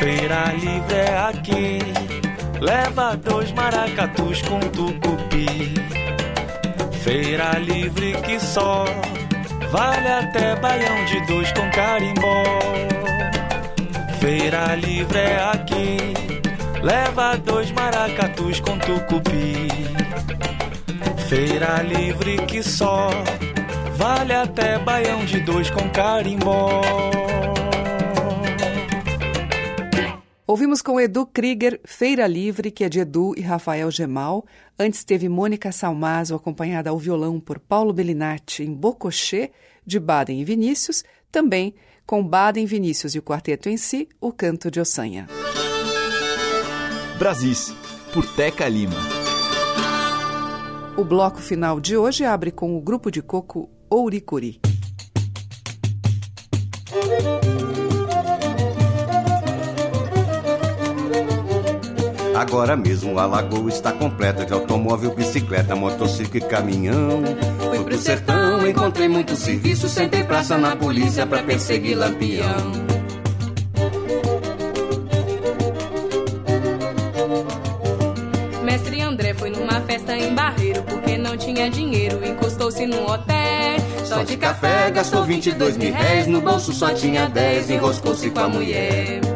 Feira 0.00 0.52
livre 0.54 0.96
é 0.96 1.18
aqui, 1.18 1.78
leva 2.62 3.16
dois 3.16 3.50
maracatus 3.52 4.40
com 4.42 4.60
tucupi. 4.60 5.74
Feira 7.02 7.58
livre 7.58 8.12
que 8.22 8.38
só 8.38 8.84
vale 9.72 10.06
até 10.06 10.54
baião 10.54 11.04
de 11.06 11.26
dois 11.26 11.50
com 11.52 11.68
carimbó. 11.72 12.44
Feira 14.20 14.76
livre 14.76 15.18
é 15.18 15.42
aqui. 15.52 16.14
Leva 16.80 17.36
dois 17.36 17.72
maracatus 17.72 18.60
com 18.60 18.78
tucupi. 18.78 19.68
Feira 21.28 21.82
livre 21.82 22.36
que 22.46 22.62
só 22.62 23.10
vale 23.96 24.34
até 24.34 24.78
baião 24.78 25.24
de 25.24 25.40
dois 25.40 25.68
com 25.68 25.88
carimbó. 25.90 26.80
Ouvimos 30.52 30.82
com 30.82 31.00
Edu 31.00 31.24
Krieger, 31.24 31.80
Feira 31.82 32.26
Livre, 32.26 32.70
que 32.70 32.84
é 32.84 32.88
de 32.90 33.00
Edu 33.00 33.32
e 33.38 33.40
Rafael 33.40 33.90
Gemal. 33.90 34.44
Antes 34.78 35.02
teve 35.02 35.26
Mônica 35.26 35.72
Salmazo, 35.72 36.34
acompanhada 36.34 36.90
ao 36.90 36.98
violão 36.98 37.40
por 37.40 37.58
Paulo 37.58 37.90
Bellinati, 37.90 38.62
em 38.62 38.74
Bocochê, 38.74 39.50
de 39.86 39.98
Baden 39.98 40.42
e 40.42 40.44
Vinícius. 40.44 41.04
Também 41.30 41.74
com 42.04 42.22
Baden, 42.22 42.66
Vinícius 42.66 43.14
e 43.14 43.18
o 43.18 43.22
quarteto 43.22 43.70
em 43.70 43.78
si, 43.78 44.06
o 44.20 44.30
canto 44.30 44.70
de 44.70 44.78
Ossanha. 44.78 45.26
Brasis, 47.18 47.74
por 48.12 48.26
Teca 48.34 48.68
Lima. 48.68 49.00
O 50.98 51.02
bloco 51.02 51.40
final 51.40 51.80
de 51.80 51.96
hoje 51.96 52.26
abre 52.26 52.50
com 52.50 52.76
o 52.76 52.80
grupo 52.82 53.10
de 53.10 53.22
coco 53.22 53.70
Ouricuri. 53.88 54.60
Agora 62.42 62.76
mesmo 62.76 63.16
a 63.20 63.24
lagoa 63.24 63.68
está 63.68 63.92
completa 63.92 64.44
de 64.44 64.52
automóvel, 64.52 65.14
bicicleta, 65.14 65.76
motociclo 65.76 66.38
e 66.38 66.40
caminhão. 66.40 67.22
Fui 67.70 67.84
pro 67.84 67.96
sertão, 67.96 68.66
encontrei 68.66 69.06
muito 69.06 69.36
serviço, 69.36 69.88
sentei 69.88 70.24
praça 70.24 70.58
na 70.58 70.74
polícia 70.74 71.24
pra 71.24 71.40
perseguir 71.40 71.96
lampião. 71.96 72.72
Mestre 78.64 79.00
André 79.02 79.34
foi 79.34 79.50
numa 79.50 79.80
festa 79.82 80.16
em 80.16 80.34
Barreiro 80.34 80.82
porque 80.82 81.16
não 81.16 81.36
tinha 81.36 81.70
dinheiro, 81.70 82.26
encostou-se 82.26 82.84
num 82.88 83.04
hotel. 83.04 83.36
Só 84.04 84.24
de 84.24 84.36
café 84.36 84.90
gastou 84.90 85.22
22 85.22 85.76
mil 85.76 85.94
réis, 85.94 86.26
no 86.26 86.40
bolso 86.40 86.72
só 86.72 86.92
tinha 86.92 87.28
10, 87.28 87.70
enroscou-se 87.70 88.28
com 88.30 88.40
a 88.40 88.48
mulher. 88.48 89.31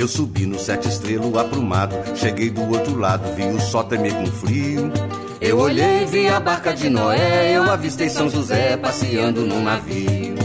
Eu 0.00 0.08
subi 0.08 0.46
no 0.46 0.58
sete 0.58 0.88
estrelo 0.88 1.38
aprumado, 1.38 1.94
cheguei 2.16 2.48
do 2.48 2.62
outro 2.62 2.98
lado, 2.98 3.34
vi 3.34 3.44
o 3.44 3.60
sol 3.60 3.84
tremer 3.84 4.14
com 4.14 4.24
frio. 4.28 4.90
Eu 5.38 5.58
olhei, 5.58 6.06
vi 6.06 6.26
a 6.26 6.40
barca 6.40 6.72
de 6.72 6.88
Noé, 6.88 7.54
eu 7.54 7.70
avistei 7.70 8.08
São 8.08 8.30
José 8.30 8.78
passeando 8.78 9.42
num 9.42 9.62
navio. 9.62 10.40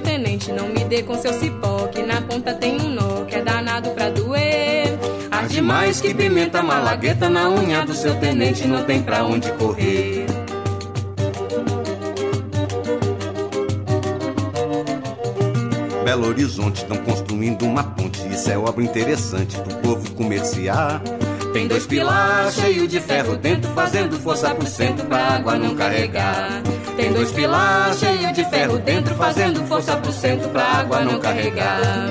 tenente, 0.00 0.52
não 0.52 0.68
me 0.68 0.84
dê 0.84 1.02
com 1.04 1.16
seu 1.16 1.32
cipó, 1.32 1.86
que 1.86 2.02
na 2.02 2.20
ponta 2.22 2.52
tem 2.54 2.80
um 2.80 2.90
nó, 2.90 3.24
que 3.24 3.36
é 3.36 3.42
danado 3.42 3.90
pra 3.90 4.10
doer. 4.10 4.98
Arde 5.30 5.62
mais 5.62 6.00
que 6.00 6.12
pimenta 6.12 6.60
malagueta 6.60 7.30
na 7.30 7.48
unha 7.48 7.86
do 7.86 7.94
seu 7.94 8.16
tenente, 8.16 8.66
não 8.66 8.82
tem 8.84 9.00
pra 9.00 9.24
onde 9.24 9.50
correr. 9.52 10.43
Belo 16.14 16.28
Horizonte 16.28 16.76
estão 16.76 16.96
construindo 16.98 17.64
uma 17.64 17.82
ponte, 17.82 18.24
isso 18.28 18.48
é 18.48 18.56
obra 18.56 18.84
interessante 18.84 19.60
pro 19.60 19.74
povo 19.78 20.14
comerciar. 20.14 21.02
Tem 21.52 21.66
dois 21.66 21.88
pilares 21.88 22.54
cheio 22.54 22.86
de 22.86 23.00
ferro 23.00 23.36
dentro, 23.36 23.68
fazendo 23.72 24.16
força 24.20 24.54
pro 24.54 24.64
centro 24.64 25.04
pra 25.06 25.18
água 25.18 25.56
não 25.56 25.74
carregar. 25.74 26.62
Tem 26.96 27.12
dois 27.12 27.32
pilares 27.32 27.98
cheio 27.98 28.32
de 28.32 28.44
ferro 28.44 28.78
dentro, 28.78 29.12
fazendo 29.16 29.66
força 29.66 29.96
pro 29.96 30.12
centro 30.12 30.48
pra 30.50 30.62
água 30.62 31.04
não 31.04 31.18
carregar. 31.18 32.08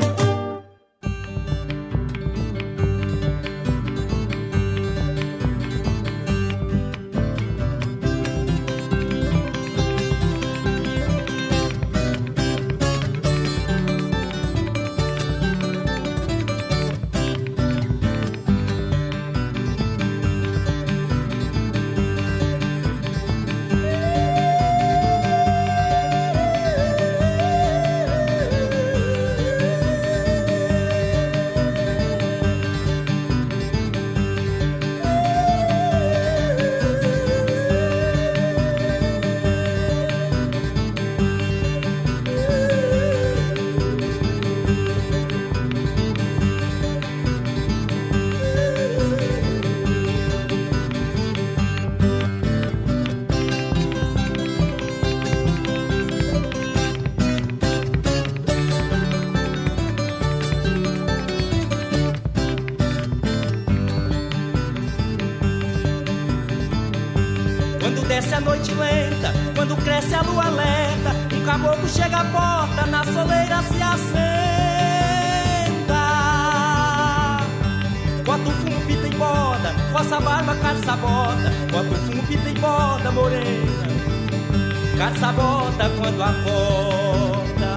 Calça 85.04 85.28
a 85.28 85.32
bota 85.34 85.90
quando 85.98 86.22
acorda. 86.22 87.76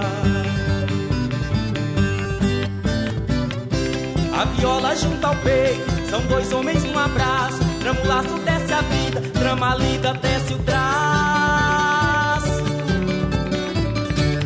A 4.33 4.45
viola 4.45 4.95
junta 4.95 5.27
ao 5.27 5.35
peito, 5.35 6.09
são 6.09 6.21
dois 6.27 6.53
homens 6.53 6.83
num 6.85 6.97
abraço. 6.97 7.59
Trama 7.81 7.99
o 7.99 8.07
laço, 8.07 8.39
desce 8.45 8.73
a 8.73 8.81
vida, 8.81 9.21
trama 9.33 9.73
a 9.73 9.75
lida, 9.75 10.13
desce 10.13 10.53
o 10.53 10.57
traço. 10.59 12.47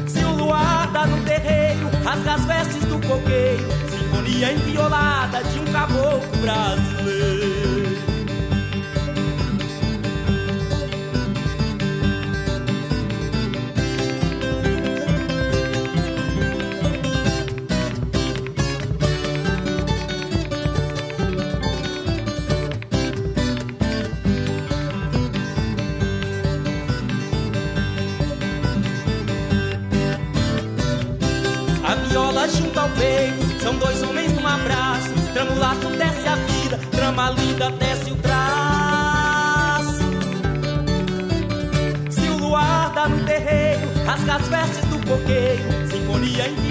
Se 0.08 0.24
o 0.24 0.32
luar 0.32 0.88
dá 0.92 1.06
no 1.06 1.24
terreiro, 1.24 1.88
rasga 2.04 2.34
as 2.34 2.46
vestes 2.46 2.84
do 2.86 2.96
coqueiro. 3.08 3.64
Sinfonia 3.92 4.54
enviolada 4.54 5.44
de 5.44 5.60
um 5.60 5.66
caboclo 5.66 6.38
brasileiro. 6.42 7.81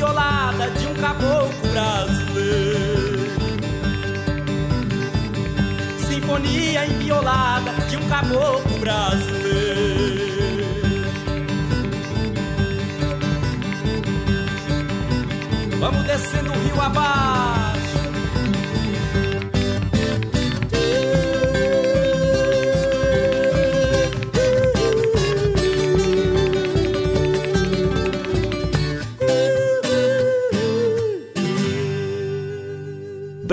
Enviolada 0.01 0.71
de 0.71 0.87
um 0.87 0.95
caboclo 0.95 1.73
brasileiro. 1.73 3.31
Sinfonia 5.99 6.87
enviolada 6.87 7.73
de 7.87 7.99
um 7.99 8.09
caboclo 8.09 8.79
brasileiro. 8.79 10.65
Vamos 15.79 16.03
descendo 16.07 16.51
o 16.51 16.55
rio 16.65 16.81
abaixo. 16.81 17.40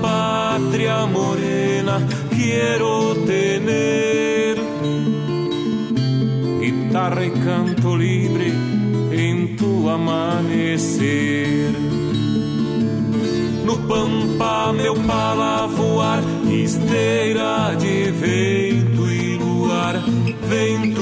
Pátria 0.00 1.06
morena, 1.06 2.00
quero 2.36 3.14
tener 3.26 4.56
guitarra 6.60 7.24
e 7.24 7.30
canto 7.30 7.96
livre 7.96 8.52
em 9.12 9.56
tu 9.56 9.88
amanhecer. 9.88 11.72
No 13.64 13.78
pampa, 13.86 14.72
meu 14.72 14.94
pala 14.94 15.66
voar, 15.66 16.22
esteira 16.50 17.74
de 17.78 18.10
vento 18.10 19.10
e 19.10 19.36
luar, 19.36 19.94
vento 20.48 20.97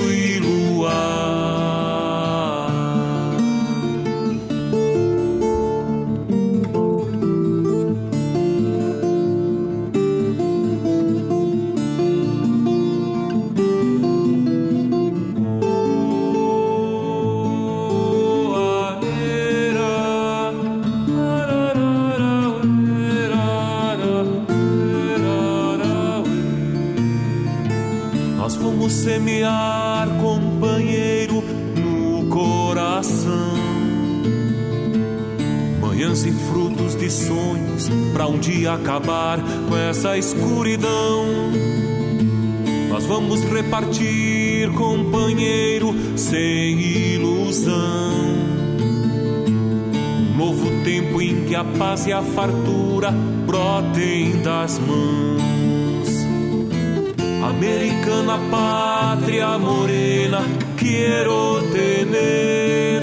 pra 38.16 38.26
um 38.26 38.38
dia 38.38 38.72
acabar 38.72 39.38
com 39.68 39.76
essa 39.76 40.16
escuridão. 40.16 41.26
Nós 42.88 43.04
vamos 43.04 43.44
repartir, 43.44 44.72
companheiro, 44.72 45.94
sem 46.16 46.80
ilusão. 46.80 47.74
Um 50.18 50.34
novo 50.34 50.82
tempo 50.82 51.20
em 51.20 51.44
que 51.44 51.54
a 51.54 51.62
paz 51.62 52.06
e 52.06 52.12
a 52.14 52.22
fartura 52.22 53.10
brotem 53.44 54.40
das 54.40 54.78
mãos. 54.78 56.08
Americana 57.50 58.38
pátria 58.50 59.58
morena, 59.58 60.40
quero 60.78 61.62
tener 61.70 63.02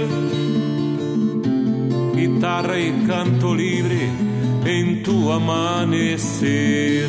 guitarra 2.16 2.80
e 2.80 3.06
canto 3.06 3.54
livre 3.54 4.03
em 4.66 5.02
tu 5.02 5.32
amanhecer. 5.32 7.08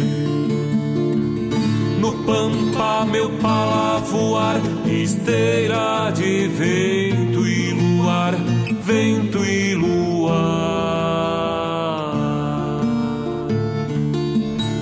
No 2.01 2.13
pampa, 2.25 3.05
meu 3.05 3.31
pala 3.39 3.99
voar, 4.01 4.61
esteira 4.87 6.11
de 6.11 6.49
vento 6.49 7.47
e 7.47 7.71
luar, 7.73 8.35
vento 8.83 9.45
e 9.45 9.75
luar. 9.75 10.05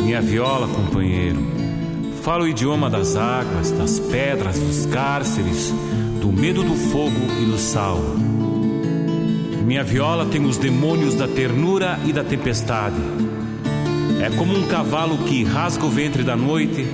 Minha 0.02 0.20
viola, 0.20 0.68
companheiro 0.68 1.52
Fala 2.22 2.44
o 2.44 2.48
idioma 2.48 2.88
das 2.88 3.16
águas, 3.16 3.72
das 3.72 3.98
pedras, 3.98 4.56
dos 4.56 4.86
cárceres, 4.86 5.74
do 6.20 6.30
medo 6.30 6.62
do 6.62 6.76
fogo 6.76 7.10
e 7.42 7.44
do 7.46 7.58
sal. 7.58 7.98
Minha 9.72 9.84
viola 9.84 10.26
tem 10.26 10.44
os 10.44 10.58
demônios 10.58 11.14
da 11.14 11.26
ternura 11.26 11.98
e 12.04 12.12
da 12.12 12.22
tempestade. 12.22 13.00
É 14.22 14.28
como 14.36 14.54
um 14.54 14.66
cavalo 14.66 15.16
que 15.24 15.44
rasga 15.44 15.86
o 15.86 15.88
ventre 15.88 16.22
da 16.22 16.36
noite, 16.36 16.86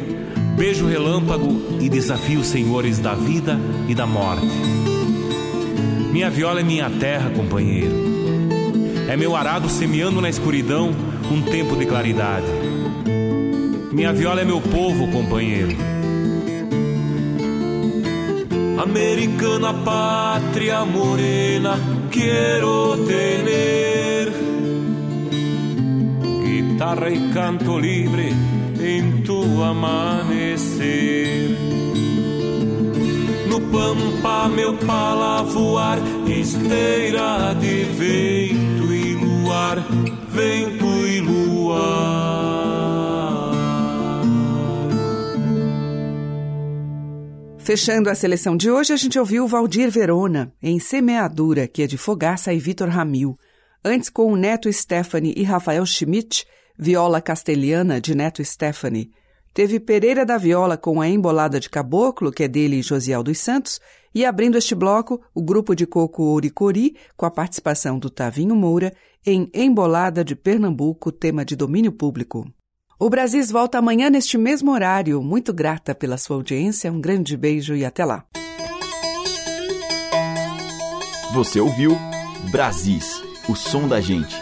beija 0.57 0.85
o 0.85 0.89
relâmpago 0.89 1.61
e 1.81 1.89
desafia 1.89 2.39
os 2.39 2.47
senhores 2.47 3.01
da 3.01 3.17
vida 3.17 3.59
e 3.89 3.97
da 3.97 4.07
morte. 4.07 4.47
Minha 6.13 6.31
viola 6.31 6.61
é 6.61 6.63
minha 6.63 6.89
terra, 6.89 7.31
companheiro. 7.31 7.97
É 9.09 9.17
meu 9.17 9.35
arado 9.35 9.69
semeando 9.69 10.21
na 10.21 10.29
escuridão 10.29 10.93
um 11.33 11.43
tempo 11.43 11.75
de 11.75 11.85
claridade. 11.85 12.47
Minha 13.91 14.13
viola 14.13 14.41
é 14.41 14.45
meu 14.45 14.61
povo, 14.61 15.09
companheiro. 15.09 15.77
Americana 18.81 19.75
pátria 19.75 20.85
morena, 20.85 21.77
quero 22.11 22.97
tener 23.07 24.33
guitarra 26.45 27.11
e 27.11 27.33
canto 27.33 27.79
livre 27.79 28.33
em 28.81 29.23
tu 29.23 29.63
amanhecer. 29.63 31.51
No 33.49 33.61
pampa, 33.61 34.49
meu 34.49 34.75
pala 34.79 35.43
voar, 35.43 35.99
esteira 36.27 37.55
de 37.55 37.85
vento 37.85 38.93
e 38.93 39.15
luar, 39.15 39.85
vento 40.31 40.87
e 41.07 41.21
luar. 41.21 42.08
Fechando 47.69 48.09
a 48.09 48.15
seleção 48.15 48.57
de 48.57 48.71
hoje, 48.71 48.95
a 48.95 48.97
gente 48.97 49.19
ouviu 49.19 49.47
Valdir 49.47 49.91
Verona, 49.91 50.51
em 50.63 50.81
Semeadura, 50.81 51.69
que 51.69 51.83
é 51.83 51.87
de 51.87 51.99
Fogaça 51.99 52.51
e 52.51 52.59
Vitor 52.59 52.89
Ramil. 52.89 53.39
Antes, 53.85 54.09
com 54.09 54.33
o 54.33 54.37
Neto 54.37 54.73
Stephanie 54.73 55.35
e 55.37 55.43
Rafael 55.43 55.85
Schmidt, 55.85 56.47
Viola 56.79 57.21
Castelhana, 57.21 58.01
de 58.01 58.15
Neto 58.15 58.43
Stephanie. 58.43 59.11
Teve 59.53 59.79
Pereira 59.79 60.25
da 60.25 60.39
Viola 60.39 60.79
com 60.79 60.99
a 60.99 61.07
Embolada 61.11 61.61
de 61.61 61.69
Caboclo, 61.69 62.33
que 62.33 62.45
é 62.45 62.49
dele 62.49 62.77
e 62.77 62.83
Josiel 62.83 63.23
dos 63.23 63.37
Santos. 63.39 63.79
E 64.15 64.25
abrindo 64.25 64.57
este 64.57 64.75
bloco, 64.75 65.21
o 65.35 65.43
grupo 65.43 65.75
de 65.75 65.87
coco 65.87 66.23
Ouricori, 66.23 66.97
com 67.19 67.27
a 67.27 67.31
participação 67.31 67.99
do 67.99 68.09
Tavinho 68.09 68.57
Moura, 68.57 68.95
em 69.27 69.51
Embolada 69.53 70.25
de 70.25 70.35
Pernambuco, 70.35 71.13
tema 71.13 71.45
de 71.45 71.55
domínio 71.55 71.93
público. 71.93 72.51
O 73.01 73.09
Brasis 73.09 73.53
volta 73.53 73.79
amanhã 73.79 74.11
neste 74.11 74.37
mesmo 74.37 74.73
horário. 74.73 75.23
Muito 75.23 75.53
grata 75.53 75.95
pela 75.95 76.19
sua 76.19 76.35
audiência, 76.35 76.91
um 76.91 77.01
grande 77.01 77.37
beijo 77.37 77.77
e 77.77 77.85
até 77.85 78.05
lá. 78.05 78.25
Você 81.33 81.61
ouviu 81.61 81.97
Brasis, 82.51 83.23
o 83.49 83.55
som 83.55 83.87
da 83.87 84.01
gente, 84.01 84.35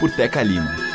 por 0.00 0.10
Teca 0.10 0.42
Lima. 0.42 0.89